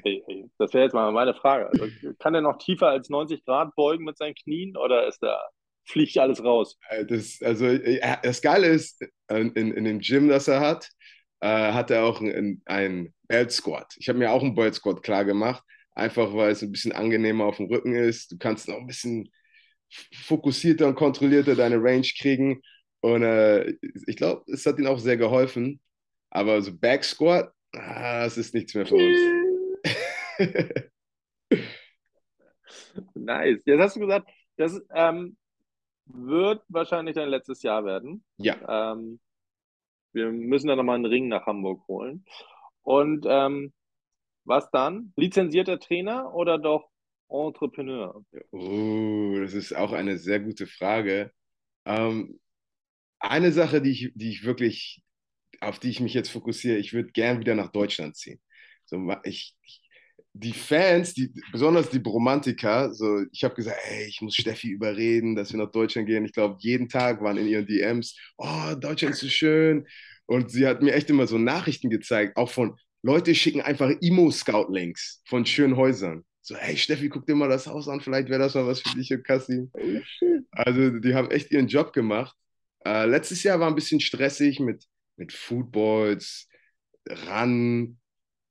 [0.04, 1.68] Hey, hey, das wäre jetzt mal meine Frage.
[1.70, 1.86] Also,
[2.20, 5.40] kann er noch tiefer als 90 Grad beugen mit seinen Knien oder ist da,
[5.86, 6.80] fliegt alles raus?
[6.90, 10.90] Äh, Das, also, äh, das Geile ist, in, in dem Gym, das er hat,
[11.42, 13.94] äh, hat er auch einen, einen Belt Squat.
[13.98, 17.46] Ich habe mir auch einen Belt Squat klar gemacht, einfach weil es ein bisschen angenehmer
[17.46, 18.32] auf dem Rücken ist.
[18.32, 19.30] Du kannst noch ein bisschen
[20.14, 22.62] fokussierter und kontrollierter deine Range kriegen.
[23.02, 23.74] Und äh,
[24.08, 25.80] ich glaube, es hat ihm auch sehr geholfen.
[26.30, 29.20] Aber so Back Squat, ah, das ist nichts mehr für uns.
[33.14, 33.62] Nice.
[33.66, 35.38] Jetzt hast du gesagt, das ähm,
[36.06, 38.24] wird wahrscheinlich dein letztes Jahr werden.
[38.38, 38.94] ja.
[38.94, 39.20] Ähm,
[40.12, 42.26] wir müssen dann nochmal einen Ring nach Hamburg holen.
[42.82, 43.74] Und ähm,
[44.44, 45.14] was dann?
[45.16, 46.90] Lizenzierter Trainer oder doch
[47.30, 48.24] Entrepreneur?
[48.52, 51.32] Oh, das ist auch eine sehr gute Frage.
[51.86, 52.40] Ähm,
[53.20, 55.04] eine Sache, die ich, die ich wirklich,
[55.62, 58.40] auf die ich mich jetzt fokussiere, ich würde gern wieder nach Deutschland ziehen.
[58.86, 59.56] So, ich,
[60.34, 65.36] die Fans, die, besonders die Bromantiker, so, ich habe gesagt, ey, ich muss Steffi überreden,
[65.36, 66.26] dass wir nach Deutschland gehen.
[66.26, 69.86] Ich glaube, jeden Tag waren in ihren DMs, oh, Deutschland ist so schön.
[70.26, 75.24] Und sie hat mir echt immer so Nachrichten gezeigt, auch von Leute schicken einfach Emo-Scout-Links
[75.26, 76.24] von schönen Häusern.
[76.42, 78.96] So, hey Steffi, guck dir mal das Haus an, vielleicht wäre das mal was für
[78.96, 79.72] dich und Kassim.
[79.74, 80.02] Oh.
[80.52, 82.36] Also, die haben echt ihren Job gemacht.
[82.86, 84.86] Äh, letztes Jahr war ein bisschen stressig mit,
[85.20, 86.48] mit Footballs,
[87.08, 88.00] Ran,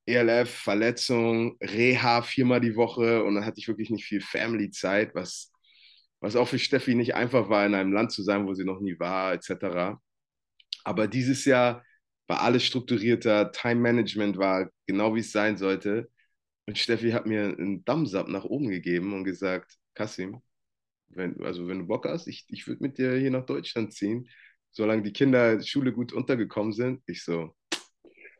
[0.07, 5.52] ELF, Verletzung, Reha viermal die Woche und dann hatte ich wirklich nicht viel Family-Zeit, was,
[6.20, 8.81] was auch für Steffi nicht einfach war, in einem Land zu sein, wo sie noch
[8.81, 10.00] nie war, etc.
[10.85, 11.85] Aber dieses Jahr
[12.26, 16.11] war alles strukturierter, Time-Management war genau wie es sein sollte.
[16.66, 20.42] Und Steffi hat mir einen Thumbs up nach oben gegeben und gesagt, Kassim,
[21.09, 24.28] wenn, also wenn du Bock hast, ich, ich würde mit dir hier nach Deutschland ziehen,
[24.70, 27.02] solange die Kinder in der Schule gut untergekommen sind.
[27.07, 27.54] Ich so,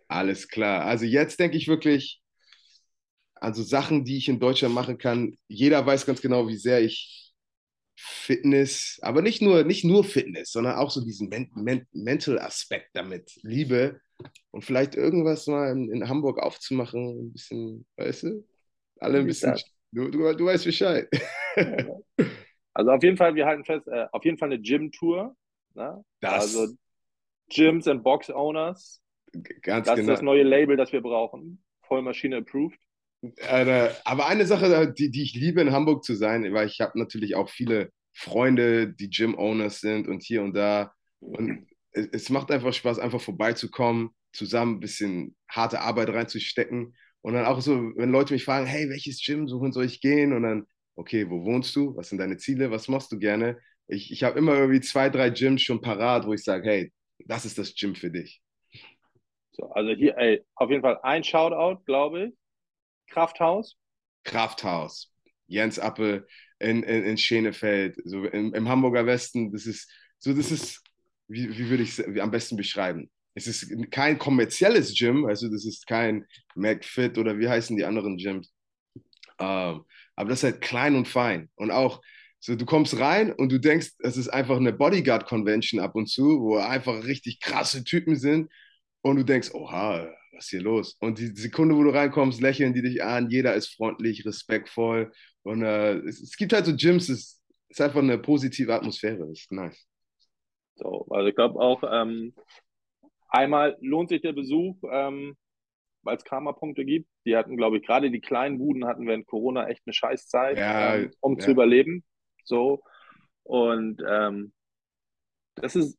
[0.09, 0.85] alles klar.
[0.85, 2.21] Also jetzt denke ich wirklich,
[3.35, 5.37] also Sachen, die ich in Deutschland machen kann.
[5.49, 7.33] Jeder weiß ganz genau, wie sehr ich
[8.01, 12.91] Fitness, aber nicht nur, nicht nur Fitness, sondern auch so diesen Men Men Mental Aspekt
[12.93, 14.01] damit liebe
[14.53, 18.47] und vielleicht irgendwas mal in, in, Hamburg aufzumachen, ein bisschen, weißt du,
[19.01, 19.57] alle ein bisschen,
[19.91, 21.09] du, du, du weißt Bescheid.
[22.79, 25.35] Also auf jeden Fall, wir halten fest, äh, auf jeden Fall eine Gym-Tour.
[25.79, 26.05] Ne?
[26.23, 26.69] also
[27.51, 29.01] Gyms and Box Owners.
[29.63, 30.13] Ganz das genau.
[30.13, 31.63] ist das neue Label, das wir brauchen.
[31.83, 32.79] Vollmaschine approved.
[33.49, 37.35] Aber eine Sache, die, die ich liebe, in Hamburg zu sein, weil ich habe natürlich
[37.35, 40.93] auch viele Freunde, die Gym-Owners sind und hier und da.
[41.21, 46.95] Und es, es macht einfach Spaß, einfach vorbeizukommen, zusammen ein bisschen harte Arbeit reinzustecken.
[47.21, 50.33] Und dann auch so, wenn Leute mich fragen, hey, welches Gym suchen soll ich gehen?
[50.33, 51.97] Und dann, okay, wo wohnst du?
[51.97, 52.71] Was sind deine Ziele?
[52.71, 53.59] Was machst du gerne?
[53.89, 56.93] Ich, ich habe immer irgendwie zwei, drei Gyms schon parat, wo ich sage, hey,
[57.27, 58.41] das ist das Gym für dich.
[59.53, 62.35] So, also hier, ey, auf jeden Fall ein Shoutout, glaube ich.
[63.09, 63.77] Krafthaus.
[64.25, 65.13] Krafthaus.
[65.47, 66.27] Jens Appel
[66.59, 69.51] in, in, in Schenefeld, so im, im Hamburger Westen.
[69.51, 70.83] Das ist so, das ist,
[71.27, 73.11] wie, wie würde ich es am besten beschreiben?
[73.35, 78.17] Es ist kein kommerzielles Gym, also das ist kein McFit oder wie heißen die anderen
[78.17, 78.53] Gyms.
[79.39, 79.85] Ähm,
[80.17, 81.49] aber das ist halt klein und fein.
[81.55, 82.03] Und auch
[82.41, 86.41] so, du kommst rein und du denkst, es ist einfach eine Bodyguard-Convention ab und zu,
[86.41, 88.51] wo einfach richtig krasse Typen sind.
[89.01, 90.97] Und du denkst, oha, was ist hier los?
[91.01, 95.13] Und die Sekunde, wo du reinkommst, lächeln die dich an, jeder ist freundlich, respektvoll.
[95.43, 99.41] Und äh, es, es, gibt halt so Gyms, es ist einfach eine positive Atmosphäre, das
[99.41, 99.87] ist nice.
[100.77, 102.35] So, also ich glaube auch, ähm,
[103.29, 105.37] einmal lohnt sich der Besuch, ähm,
[106.03, 107.09] weil es Karma-Punkte gibt.
[107.27, 110.97] Die hatten, glaube ich, gerade die kleinen Buden hatten während Corona echt eine Scheißzeit, ja,
[110.97, 111.45] ähm, um ja.
[111.45, 112.05] zu überleben.
[112.49, 112.83] So.
[113.45, 114.53] Und ähm,
[115.55, 115.99] das ist,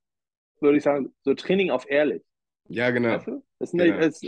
[0.59, 2.23] würde ich sagen, so Training auf ehrlich.
[2.67, 3.09] Ja, genau.
[3.09, 3.43] Weißt du?
[3.59, 4.05] ist, nicht, genau.
[4.05, 4.25] ist,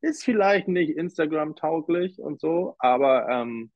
[0.00, 3.72] ist vielleicht nicht Instagram-tauglich und so, aber ähm,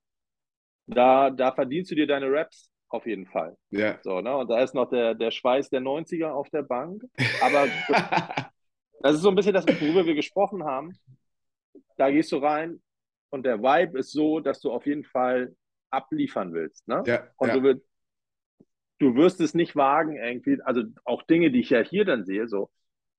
[0.86, 3.56] da, da verdienst du dir deine Raps auf jeden Fall.
[3.70, 3.98] Ja.
[4.02, 4.36] So, ne?
[4.36, 7.02] Und da ist noch der, der Schweiß der 90er auf der Bank.
[7.42, 7.66] Aber
[9.00, 10.96] das ist so ein bisschen das, worüber wir gesprochen haben.
[11.96, 12.80] Da gehst du rein
[13.30, 15.54] und der Vibe ist so, dass du auf jeden Fall
[15.96, 16.86] abliefern willst.
[16.88, 17.02] Ne?
[17.06, 17.54] Ja, und ja.
[17.54, 17.82] Du, wirst,
[18.98, 22.48] du wirst es nicht wagen, irgendwie, also auch Dinge, die ich ja hier dann sehe,
[22.48, 22.70] so,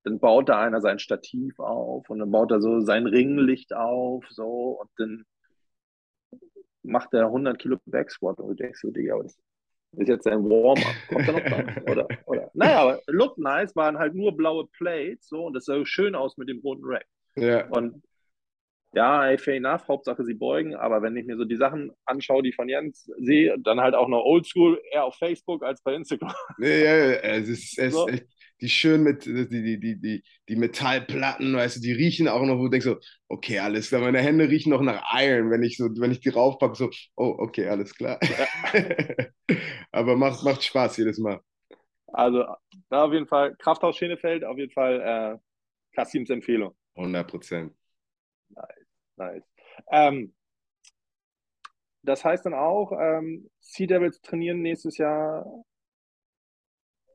[0.04, 4.26] dann baut da einer sein Stativ auf und dann baut er so sein Ringlicht auf,
[4.30, 5.26] so, und dann
[6.84, 9.38] macht er 100 Kilo Backsquat und du denkst so, Digga, das
[9.98, 10.96] ist jetzt ein Warm-up.
[11.10, 11.84] Kommt er noch dran?
[11.90, 12.52] Oder, oder?
[12.54, 16.38] Naja, aber look nice waren halt nur blaue Plates, so, und das sah schön aus
[16.38, 17.06] mit dem roten Rack.
[17.36, 17.68] Ja.
[17.70, 18.04] Und
[18.94, 22.42] ja, hey, fair enough, Hauptsache sie beugen, aber wenn ich mir so die Sachen anschaue,
[22.42, 26.34] die von Jens sehe, dann halt auch noch oldschool, eher auf Facebook als bei Instagram.
[26.60, 28.08] Ja, ja, es ist, es so.
[28.08, 28.26] echt,
[28.62, 32.58] die schön mit, die, die, die, die, die Metallplatten, weißt du, die riechen auch noch,
[32.58, 32.98] wo du denkst so,
[33.28, 36.30] okay, alles klar, meine Hände riechen noch nach Iron, wenn ich so, wenn ich die
[36.30, 38.20] raufpacke, so, oh, okay, alles klar.
[38.24, 39.28] Ja.
[39.92, 41.40] aber macht, macht Spaß jedes Mal.
[42.08, 42.46] Also,
[42.90, 45.38] da auf jeden Fall, Krafthaus Schenefeld, auf jeden Fall äh,
[45.94, 46.74] Kassims Empfehlung.
[46.96, 47.74] 100 Prozent.
[48.50, 49.44] Nice, nice.
[49.92, 50.34] Ähm,
[52.04, 55.46] das heißt dann auch, ähm, Sea Devils trainieren nächstes Jahr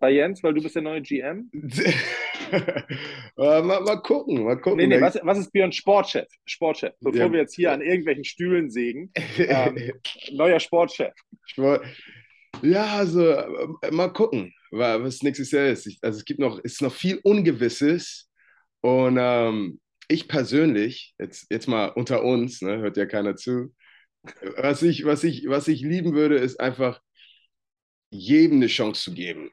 [0.02, 1.48] bei Jens, weil du bist der neue GM?
[3.36, 4.78] mal, mal, gucken, mal gucken.
[4.78, 6.26] Nee, nee, was, was ist Björn Sportchef?
[6.44, 7.32] Sportchef, bevor ja.
[7.32, 9.12] wir jetzt hier an irgendwelchen Stühlen sägen.
[9.38, 9.92] Ähm,
[10.32, 11.14] neuer Sportchef.
[11.46, 11.86] Sport.
[12.62, 15.86] Ja, also äh, mal gucken, was nächstes Jahr ist.
[16.02, 18.30] Also es gibt noch, ist noch viel Ungewisses
[18.80, 23.74] und ähm, ich persönlich, jetzt, jetzt mal unter uns, ne, hört ja keiner zu,
[24.56, 27.00] was ich, was, ich, was ich lieben würde, ist einfach
[28.10, 29.50] jedem eine Chance zu geben,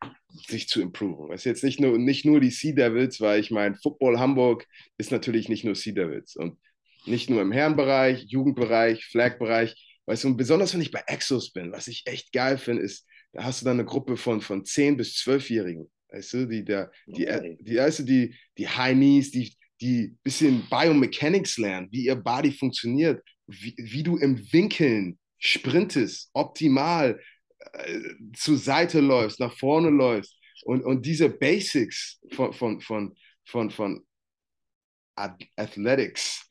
[0.47, 1.31] sich zu improven.
[1.31, 4.67] Es ist jetzt nicht nur, nicht nur die Sea Devils, weil ich meine, Football Hamburg
[4.97, 6.57] ist natürlich nicht nur Sea Devils und
[7.05, 10.01] nicht nur im Herrenbereich, Jugendbereich, Flag-Bereich.
[10.05, 13.07] Weißt du, und besonders wenn ich bei Exos bin, was ich echt geil finde, ist,
[13.31, 16.91] da hast du dann eine Gruppe von, von 10- bis 12-Jährigen, weißt du, die, der,
[17.05, 22.15] die, die, die, weißt du, die, die Heinis, die, die bisschen Biomechanics lernen, wie ihr
[22.15, 27.19] Body funktioniert, wie, wie du im Winkeln sprintest, optimal
[27.59, 27.99] äh,
[28.35, 33.15] zur Seite läufst, nach vorne läufst und, und diese Basics von, von, von,
[33.45, 34.05] von, von
[35.15, 36.47] Athletics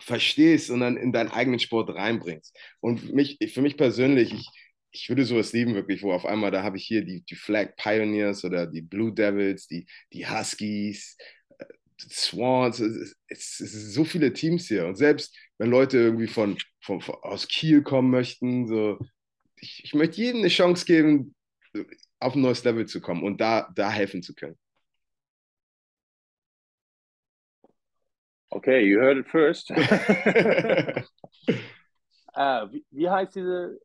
[0.00, 2.56] verstehst und dann in deinen eigenen Sport reinbringst.
[2.80, 4.48] Und mich, für mich persönlich, ich,
[4.92, 7.76] ich würde sowas lieben, wirklich, wo auf einmal, da habe ich hier die, die Flag
[7.76, 11.16] Pioneers oder die Blue Devils, die, die Huskies,
[12.00, 14.86] Swans, es, es, es sind so viele Teams hier.
[14.86, 18.98] Und selbst wenn Leute irgendwie von, von, von aus Kiel kommen möchten, so,
[19.56, 21.34] ich, ich möchte jedem eine Chance geben,
[22.20, 24.58] auf ein neues Level zu kommen und da, da helfen zu können.
[28.50, 29.70] Okay, you heard it first.
[29.70, 29.74] uh,
[32.72, 33.78] wie, wie, heißt diese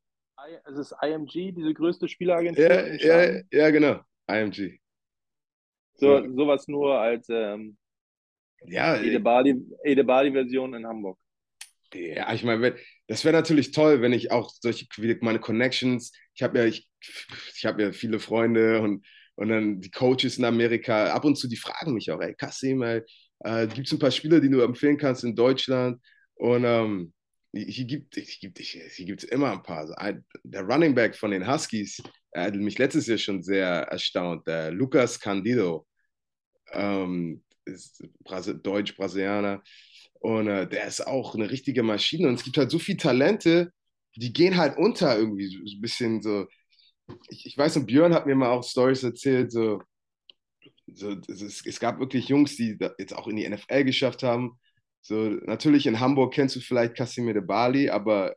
[0.66, 2.64] Es ist IMG, diese größte Spieleragentur.
[2.64, 3.48] Ja, Schaden.
[3.52, 4.00] ja, genau.
[4.28, 4.80] IMG.
[5.96, 6.22] So, Ja.
[6.34, 7.78] sowas nur als ähm,
[8.66, 11.18] Ja, Edebali-Version in Hamburg.
[11.94, 12.76] Ja, ich meine,
[13.08, 16.88] das wäre natürlich toll, wenn ich auch solche wie meine Connections, ich habe ja, ich,
[17.56, 21.48] ich habe ja viele Freunde und, und dann die Coaches in Amerika, ab und zu,
[21.48, 23.02] die fragen mich auch, ey, Kassim, ey,
[23.40, 26.02] äh, gibt es ein paar Spieler, die du empfehlen kannst in Deutschland?
[26.36, 27.14] Und ähm,
[27.54, 29.90] hier gibt es hier gibt, hier gibt's immer ein paar.
[29.98, 32.02] Also der Running Back von den Huskies,
[32.36, 35.86] hat mich letztes Jahr schon sehr erstaunt, der Lucas Candido,
[36.72, 39.64] ähm, ist Brasi Deutsch-Brasilianer.
[40.20, 42.28] Und äh, der ist auch eine richtige Maschine.
[42.28, 43.72] Und es gibt halt so viele Talente,
[44.16, 45.48] die gehen halt unter irgendwie.
[45.48, 46.48] So, so ein bisschen so.
[47.30, 49.82] Ich, ich weiß, und Björn hat mir mal auch Stories erzählt, so.
[50.88, 54.60] so es, es gab wirklich Jungs, die jetzt auch in die NFL geschafft haben.
[55.02, 58.36] So, natürlich in Hamburg kennst du vielleicht Casimir de Bali, aber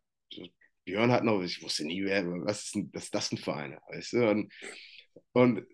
[0.84, 3.54] Björn hat noch, ich wusste nie, wer, was ist, denn, was ist das denn für
[3.54, 4.30] einer, weißt du?
[4.30, 4.52] Und,
[5.32, 5.66] und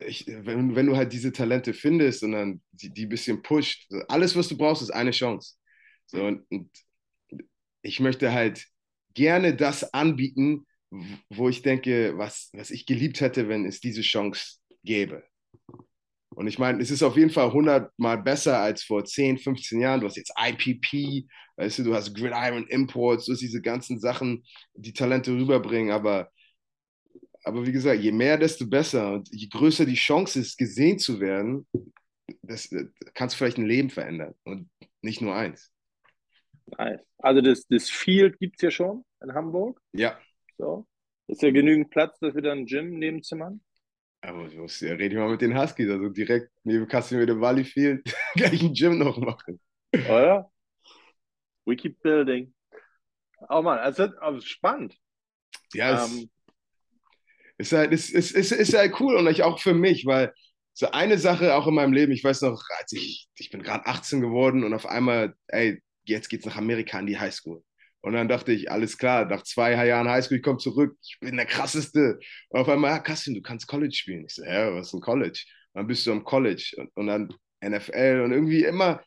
[0.00, 3.88] ich, wenn, wenn du halt diese Talente findest und dann die, die ein bisschen pusht,
[4.08, 5.54] alles, was du brauchst, ist eine Chance.
[6.06, 6.70] So, und, und
[7.82, 8.66] ich möchte halt
[9.14, 10.66] gerne das anbieten,
[11.28, 15.24] wo ich denke, was, was ich geliebt hätte, wenn es diese Chance gäbe.
[16.30, 19.80] Und ich meine, es ist auf jeden Fall 100 Mal besser als vor 10, 15
[19.80, 20.00] Jahren.
[20.00, 24.44] Du hast jetzt IPP, weißt du, du hast Gridiron Imports, du hast diese ganzen Sachen,
[24.74, 25.90] die Talente rüberbringen.
[25.90, 26.30] Aber,
[27.44, 29.14] aber wie gesagt, je mehr, desto besser.
[29.14, 31.66] Und je größer die Chance ist, gesehen zu werden,
[32.42, 34.68] das, das kannst du vielleicht ein Leben verändern und
[35.02, 35.72] nicht nur eins.
[36.66, 37.00] Nice.
[37.18, 39.80] Also das, das Field gibt es ja schon in Hamburg.
[39.92, 40.18] Ja.
[40.58, 40.86] So.
[41.26, 43.60] Ist ja genügend Platz, dass wir dann ein Gym nebenzimmern?
[44.20, 47.64] Aber du musst ja reden mal mit den Huskies, also direkt neben Casimir de Valley
[47.64, 48.02] Field
[48.34, 49.60] gleich ein Gym noch machen.
[49.94, 50.50] Oder?
[51.66, 52.52] We keep building.
[53.48, 54.96] Oh Mann, also, also spannend.
[55.72, 56.30] Ja, Ähm,
[57.58, 60.32] ist, halt, es ist, ist, ist halt cool und ich auch für mich, weil
[60.72, 63.86] so eine Sache auch in meinem Leben, ich weiß noch, als ich, ich bin gerade
[63.86, 67.62] 18 geworden und auf einmal, ey, jetzt geht's nach Amerika an die Highschool.
[68.00, 71.36] Und dann dachte ich, alles klar, nach zwei Jahren Highschool, ich komme zurück, ich bin
[71.36, 72.20] der krasseste.
[72.48, 74.24] Und auf einmal, ja, Kassin, du kannst College spielen.
[74.26, 75.44] Ich so, hä, was ist ein College?
[75.72, 79.02] Und dann bist du am College und, und dann NFL und irgendwie immer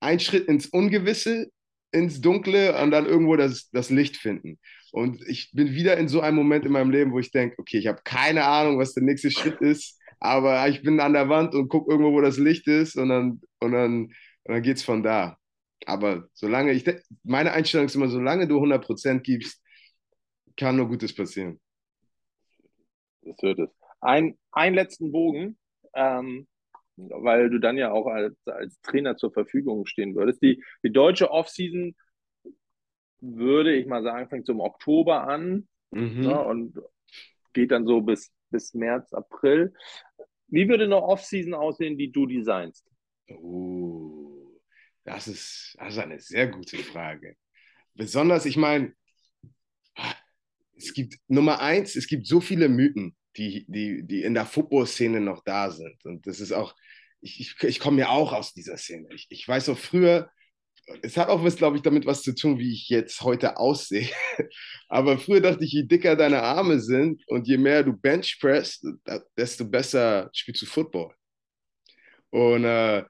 [0.00, 1.50] ein Schritt ins Ungewisse,
[1.92, 4.58] ins Dunkle und dann irgendwo das, das Licht finden.
[4.92, 7.78] Und ich bin wieder in so einem Moment in meinem Leben, wo ich denke, okay,
[7.78, 11.54] ich habe keine Ahnung, was der nächste Schritt ist, aber ich bin an der Wand
[11.54, 14.84] und gucke irgendwo, wo das Licht ist und dann, und dann, und dann geht es
[14.84, 15.36] von da.
[15.86, 16.84] Aber solange ich,
[17.22, 19.62] meine Einstellung ist immer, solange du 100% gibst,
[20.56, 21.60] kann nur Gutes passieren.
[23.22, 23.70] Das wird es.
[24.00, 25.58] Ein, einen letzten Bogen,
[25.94, 26.46] ähm,
[27.10, 30.42] weil du dann ja auch als, als Trainer zur Verfügung stehen würdest.
[30.42, 31.94] Die, die deutsche Offseason
[33.20, 36.22] würde ich mal sagen, fängt so im Oktober an Mhm.
[36.22, 36.78] ne, und
[37.52, 39.74] geht dann so bis, bis März, April.
[40.48, 42.86] Wie würde eine Offseason aussehen, die du designst?
[43.28, 44.60] Oh,
[45.04, 47.36] das ist, das ist eine sehr gute Frage.
[47.94, 48.94] Besonders, ich meine,
[50.76, 55.20] es gibt Nummer eins, es gibt so viele Mythen, die, die, die in der Football-Szene
[55.20, 56.04] noch da sind.
[56.04, 56.74] Und das ist auch,
[57.20, 59.08] ich, ich, ich komme ja auch aus dieser Szene.
[59.14, 60.30] Ich, ich weiß auch früher,
[61.02, 64.08] es hat auch was, glaube ich, damit was zu tun, wie ich jetzt heute aussehe.
[64.88, 68.82] Aber früher dachte ich, je dicker deine Arme sind und je mehr du Benchpress,
[69.36, 71.14] desto besser spielst du Football.
[72.30, 73.04] Und äh,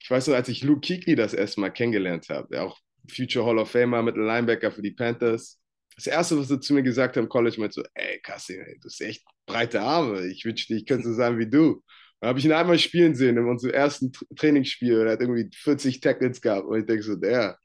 [0.00, 3.44] ich weiß noch, als ich Luke Kuechly das erste Mal kennengelernt habe, der auch Future
[3.44, 5.58] Hall of Famer mit Linebacker für die Panthers.
[5.96, 8.78] Das erste, was er zu mir gesagt hat im College, meinte so, ey, Kassi, ey,
[8.80, 10.26] du hast echt breite Arme.
[10.26, 11.82] Ich wünschte, ich könnte so sein wie du.
[12.20, 15.00] Dann habe ich ihn einmal spielen sehen in unserem ersten Tra Trainingsspiel.
[15.00, 16.66] Er hat irgendwie 40 Tackles gehabt.
[16.66, 17.58] Und ich denke so, der,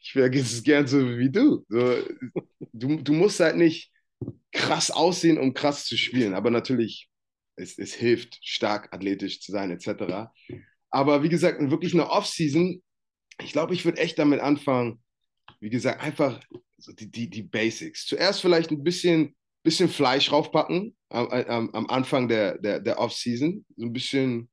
[0.00, 1.64] ich wäre es gern so wie du.
[1.68, 1.96] So,
[2.72, 2.96] du.
[2.96, 3.92] Du musst halt nicht
[4.52, 6.34] krass aussehen, um krass zu spielen.
[6.34, 7.08] Aber natürlich,
[7.56, 10.28] es, es hilft, stark athletisch zu sein, etc.
[10.90, 12.82] Aber wie gesagt, wirklich eine Offseason,
[13.40, 15.02] ich glaube, ich würde echt damit anfangen,
[15.60, 16.40] wie gesagt, einfach
[16.78, 18.06] so die, die, die Basics.
[18.06, 19.34] Zuerst vielleicht ein bisschen,
[19.64, 23.64] bisschen Fleisch raufpacken am, am, am Anfang der, der, der Offseason.
[23.76, 24.48] So ein bisschen,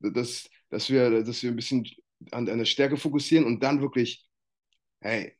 [0.00, 1.88] dass, dass, wir, dass wir ein bisschen
[2.30, 4.24] an, an der Stärke fokussieren und dann wirklich,
[5.00, 5.36] hey,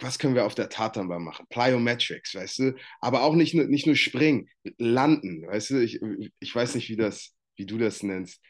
[0.00, 1.46] was können wir auf der Tatanbahn machen?
[1.50, 2.74] Plyometrics, weißt du?
[3.00, 4.48] Aber auch nicht nur, nicht nur springen,
[4.78, 5.82] landen, weißt du?
[5.82, 6.00] Ich,
[6.40, 8.40] ich weiß nicht, wie, das, wie du das nennst.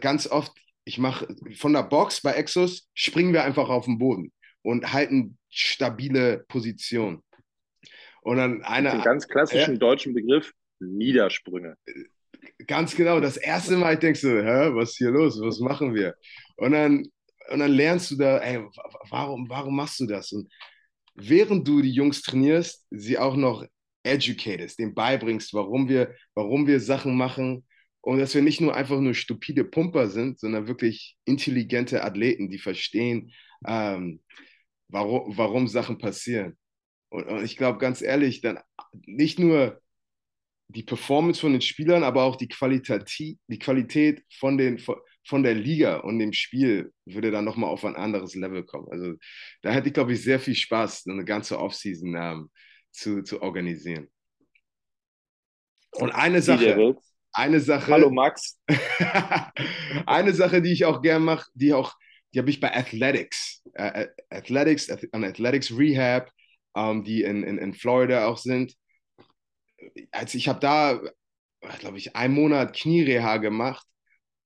[0.00, 0.52] Ganz oft,
[0.84, 5.38] ich mache von der Box bei Exos, springen wir einfach auf den Boden und halten
[5.50, 7.22] stabile Position.
[8.24, 8.92] Und dann einer.
[8.92, 11.76] Den ganz klassischen äh, deutschen Begriff Niedersprünge.
[12.66, 13.20] Ganz genau.
[13.20, 15.40] Das erste Mal, ich denke so, hä, was ist hier los?
[15.40, 16.14] Was machen wir?
[16.56, 17.06] Und dann,
[17.50, 18.64] und dann lernst du da, ey,
[19.10, 20.32] warum, warum machst du das?
[20.32, 20.50] Und
[21.14, 23.64] während du die Jungs trainierst, sie auch noch
[24.02, 27.66] educatest, dem beibringst, warum wir, warum wir Sachen machen
[28.00, 32.58] und dass wir nicht nur einfach nur stupide Pumper sind, sondern wirklich intelligente Athleten, die
[32.58, 33.32] verstehen,
[33.66, 34.22] ähm,
[34.88, 36.56] warum, warum Sachen passieren.
[37.14, 38.58] Und, und ich glaube, ganz ehrlich, dann
[39.06, 39.80] nicht nur
[40.66, 43.08] die Performance von den Spielern, aber auch die, Qualität,
[43.46, 44.80] die Qualität von, den,
[45.24, 48.88] von der Liga und dem Spiel würde dann nochmal auf ein anderes Level kommen.
[48.90, 49.14] Also
[49.62, 52.50] da hätte ich, glaube ich, sehr viel Spaß, eine ganze Offseason ähm,
[52.90, 54.08] zu, zu organisieren.
[55.92, 56.96] Und eine Sache,
[57.32, 57.92] eine Sache.
[57.92, 58.58] Hallo Max.
[60.06, 61.94] eine Sache, die ich auch gern mache, die auch,
[62.32, 66.33] die habe ich bei Athletics, äh, Athletics, an Athletics Rehab,
[66.74, 68.74] ähm, die in, in, in Florida auch sind.
[70.12, 71.00] Also ich habe da,
[71.78, 73.86] glaube ich, einen Monat Kniereha gemacht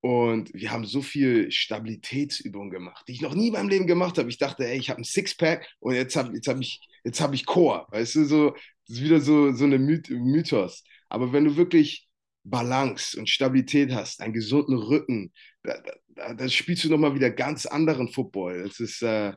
[0.00, 4.18] und wir haben so viel Stabilitätsübungen gemacht, die ich noch nie in meinem Leben gemacht
[4.18, 4.28] habe.
[4.30, 7.46] Ich dachte, ey, ich habe ein Sixpack und jetzt habe jetzt hab ich, hab ich
[7.46, 7.86] Core.
[7.90, 8.50] Weißt du, so,
[8.86, 10.84] das ist wieder so, so eine Mythos.
[11.08, 12.08] Aber wenn du wirklich
[12.44, 17.66] Balance und Stabilität hast, einen gesunden Rücken, da, da, da spielst du nochmal wieder ganz
[17.66, 18.64] anderen Football.
[18.64, 19.32] Das ist, äh,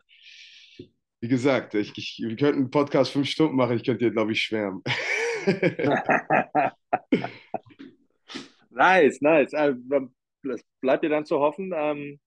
[1.21, 4.31] wie gesagt, ich, ich, wir könnten einen Podcast fünf Stunden machen, ich könnte dir, glaube
[4.31, 4.81] ich, schwärmen.
[8.71, 9.53] nice, nice.
[9.53, 9.75] Es
[10.81, 12.19] bleibt dir dann zu hoffen, ähm,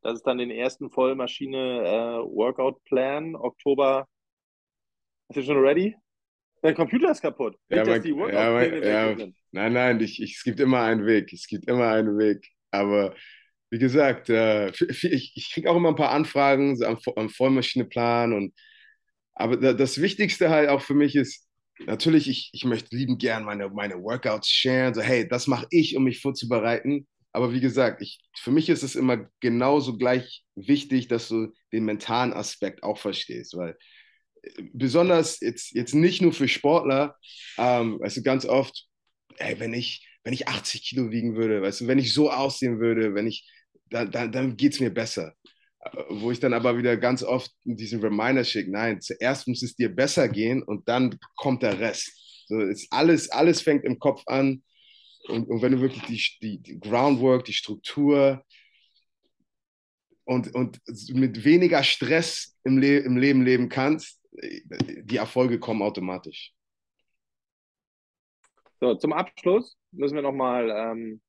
[0.00, 4.08] dass es dann den ersten Vollmaschine-Workout-Plan äh, Oktober.
[5.28, 5.94] Ist du schon ready?
[6.62, 7.58] Dein Computer ist kaputt.
[7.68, 9.14] Ja, mein, ja, mein, ja,
[9.50, 11.34] nein, nein, ich, ich, es gibt immer einen Weg.
[11.34, 12.48] Es gibt immer einen Weg.
[12.70, 13.14] Aber
[13.70, 18.32] wie gesagt, äh, ich, kriege auch immer ein paar Anfragen so am, Vollmaschineplan.
[18.32, 18.54] Und,
[19.34, 21.46] aber das Wichtigste halt auch für mich ist,
[21.86, 24.94] natürlich, ich, ich möchte lieben gern meine, meine Workouts sharen.
[24.94, 27.06] So, hey, das mache ich, um mich vorzubereiten.
[27.32, 31.84] Aber wie gesagt, ich, für mich ist es immer genauso gleich wichtig, dass du den
[31.84, 33.76] mentalen Aspekt auch verstehst, weil
[34.72, 37.16] besonders jetzt, jetzt nicht nur für Sportler,
[37.58, 38.86] ähm, weißt du, ganz oft,
[39.38, 42.80] ey, wenn ich, wenn ich 80 Kilo wiegen würde, weißt du, wenn ich so aussehen
[42.80, 43.48] würde, wenn ich,
[43.90, 45.34] dann, dann, dann geht es mir besser.
[45.80, 49.76] Äh, wo ich dann aber wieder ganz oft diesen Reminder schicke, nein, zuerst muss es
[49.76, 52.44] dir besser gehen und dann kommt der Rest.
[52.48, 54.62] So, ist alles, alles fängt im Kopf an.
[55.28, 58.44] Und, und wenn du wirklich die, die, die Groundwork, die Struktur,
[60.26, 60.80] und, und
[61.14, 66.52] mit weniger Stress im, Le im Leben leben kannst, die Erfolge kommen automatisch.
[68.80, 71.22] So, zum Abschluss müssen wir noch mal ähm,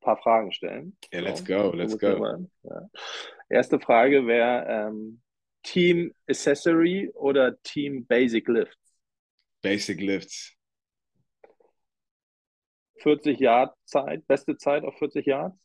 [0.00, 0.96] paar Fragen stellen.
[1.12, 2.48] Ja, let's go, let's go.
[2.62, 2.90] Ja.
[3.48, 5.20] Erste Frage wäre ähm,
[5.62, 8.76] Team Accessory oder Team Basic Lifts?
[9.62, 10.54] Basic Lifts.
[13.02, 15.56] 40 Yard Zeit, beste Zeit auf 40 Yards?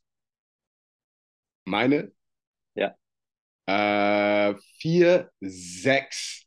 [1.66, 2.12] Meine?
[2.76, 2.96] Ja.
[3.66, 6.46] Äh, 4, 6,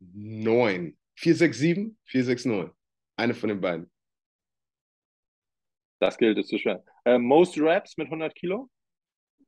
[0.00, 0.96] 9.
[1.16, 2.74] 467, 469.
[3.16, 3.90] Eine von den beiden.
[6.00, 6.84] Das gilt, ist zu schwer.
[7.04, 8.68] Äh, most Reps mit 100 Kilo?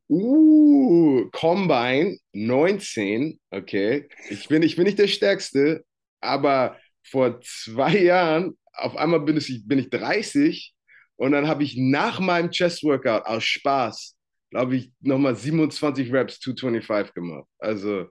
[0.08, 3.40] Uh, Combine 19.
[3.50, 4.08] Okay.
[4.30, 5.84] Ich bin, ich bin nicht der Stärkste,
[6.20, 10.74] aber vor zwei Jahren, auf einmal bin ich, bin ich 30
[11.16, 14.16] und dann habe ich nach meinem Chest Workout aus Spaß,
[14.50, 17.48] glaube ich, nochmal 27 Reps 225 gemacht.
[17.58, 18.06] Also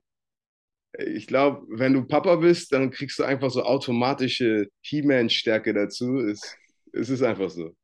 [0.97, 6.19] ich glaube, wenn du Papa bist, dann kriegst du einfach so automatische He-Man-Stärke dazu.
[6.19, 6.55] Es,
[6.93, 7.75] es ist einfach so.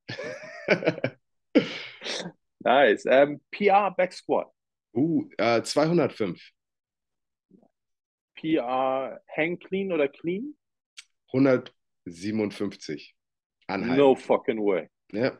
[2.59, 3.05] nice.
[3.05, 4.51] Ähm, PR Back Squat.
[4.93, 6.39] Uh, äh, 205.
[8.35, 10.55] PR Hang Clean oder Clean?
[11.33, 13.15] 157.
[13.67, 13.97] Anhalten.
[13.97, 14.89] No fucking way.
[15.11, 15.37] Ja.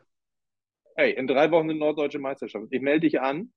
[0.96, 2.66] Hey, in drei Wochen eine norddeutsche Meisterschaft.
[2.70, 3.52] Ich melde dich an.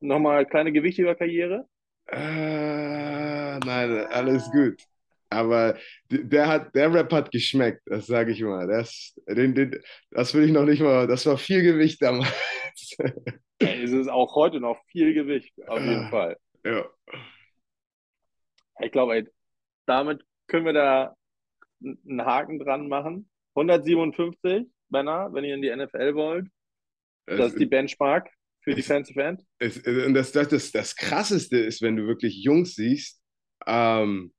[0.00, 1.68] Nochmal kleine Gewichtheberkarriere.
[2.06, 4.82] Äh, nein, alles gut.
[5.30, 5.76] Aber
[6.10, 8.66] der, hat, der Rap hat geschmeckt, das sage ich mal.
[8.66, 9.78] Das, den, den,
[10.10, 12.32] das will ich noch nicht mal, das war viel Gewicht damals.
[13.60, 16.36] Ja, es ist auch heute noch viel Gewicht, auf jeden ah, Fall.
[16.64, 16.88] Ja.
[18.80, 19.26] Ich glaube,
[19.86, 21.16] damit können wir da
[21.82, 23.28] einen Haken dran machen.
[23.56, 26.46] 157 Männer, wenn ihr in die NFL wollt.
[27.26, 28.30] Das ist die Benchmark
[28.62, 29.42] für Defensive End.
[29.58, 33.22] Es, und das, das, das, das Krasseste ist, wenn du wirklich Jungs siehst,
[33.66, 34.32] ähm,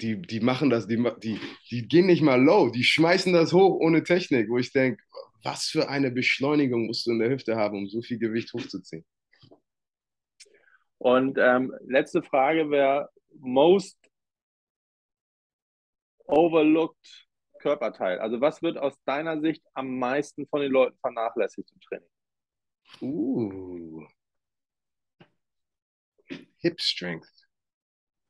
[0.00, 1.40] die, die machen das, die, die,
[1.70, 5.02] die gehen nicht mal low, die schmeißen das hoch ohne Technik, wo ich denke,
[5.42, 9.04] was für eine Beschleunigung musst du in der Hüfte haben, um so viel Gewicht hochzuziehen.
[10.98, 13.98] Und ähm, letzte Frage wäre, most
[16.26, 17.28] overlooked
[17.60, 18.18] Körperteil.
[18.18, 22.08] Also was wird aus deiner Sicht am meisten von den Leuten vernachlässigt im Training?
[23.00, 24.06] Uh.
[26.58, 27.39] Hip strength.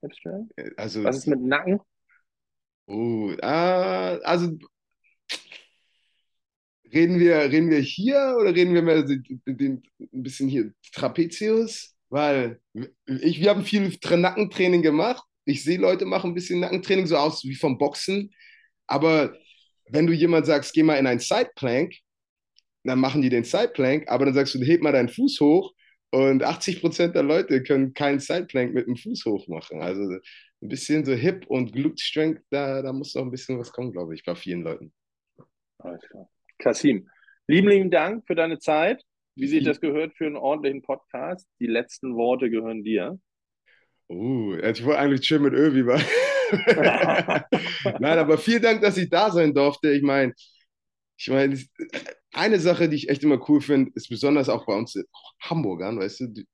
[0.02, 0.52] Hip Strength?
[0.76, 1.80] Also, Was ist mit Nacken?
[2.88, 4.58] oh, ah, also
[6.92, 11.94] reden wir, reden wir hier oder reden wir mehr den, den, ein bisschen hier Trapezius?
[12.08, 12.60] Weil
[13.06, 15.22] ich, wir haben viel Tra- Nackentraining gemacht.
[15.44, 18.32] Ich sehe Leute machen ein bisschen Nackentraining, so aus wie vom Boxen.
[18.86, 19.36] Aber
[19.88, 21.94] wenn du jemand sagst, geh mal in ein Sideplank,
[22.84, 25.72] dann machen die den Sideplank, aber dann sagst du, heb mal deinen Fuß hoch
[26.10, 29.80] und 80% der Leute können keinen Sideplank mit dem Fuß hoch machen.
[29.80, 33.72] Also ein bisschen so Hip und Glute Strength, da, da muss noch ein bisschen was
[33.72, 34.92] kommen, glaube ich, bei vielen Leuten.
[35.78, 36.28] Alles klar.
[36.58, 37.08] Kasim,
[37.46, 39.02] lieben, lieben Dank für deine Zeit.
[39.36, 41.48] Wie sich das gehört für einen ordentlichen Podcast?
[41.60, 43.18] Die letzten Worte gehören dir.
[44.08, 45.98] Uh, ich wollte eigentlich chill mit Övi, wa?
[48.00, 49.92] Nein, aber vielen Dank, dass ich da sein durfte.
[49.92, 50.34] Ich meine,
[51.16, 51.58] ich meine,
[52.32, 54.98] eine Sache, die ich echt immer cool finde, ist besonders auch bei uns
[55.40, 56.44] Hamburgern, weißt du,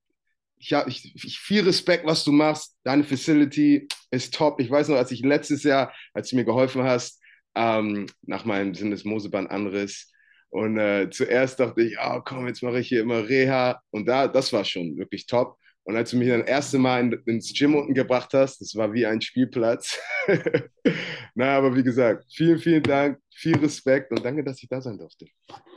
[0.58, 2.78] ich habe ich, ich viel Respekt, was du machst.
[2.82, 4.58] Deine Facility ist top.
[4.58, 7.20] Ich weiß noch, als ich letztes Jahr, als du mir geholfen hast,
[7.54, 10.12] ähm, nach meinem Sinnesmoseband-Anriss,
[10.50, 13.82] und äh, zuerst dachte ich, oh, komm, jetzt mache ich hier immer Reha.
[13.90, 15.58] Und da, das war schon wirklich top.
[15.86, 18.74] Und als du mich dann das erste Mal in, ins Gym unten gebracht hast, das
[18.74, 20.00] war wie ein Spielplatz.
[21.36, 24.98] Na, aber wie gesagt, vielen, vielen Dank, viel Respekt und danke, dass ich da sein
[24.98, 25.26] durfte.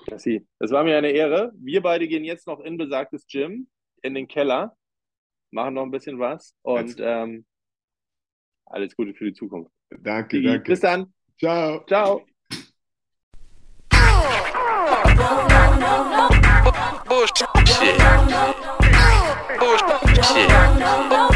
[0.10, 0.47] Merci.
[0.57, 1.51] Das war mir eine Ehre.
[1.60, 3.68] Wir beide gehen jetzt noch in besagtes Gym,
[4.01, 4.76] in den Keller,
[5.51, 7.45] machen noch ein bisschen was und ähm,
[8.66, 9.72] alles Gute für die Zukunft.
[9.91, 10.72] Danke, Digi, danke.
[10.72, 11.14] Bis dann.
[11.38, 11.86] Ciao.
[11.86, 12.26] Ciao.
[17.07, 17.47] Bullshit.
[19.60, 19.89] Bullshit.
[20.22, 21.28] 是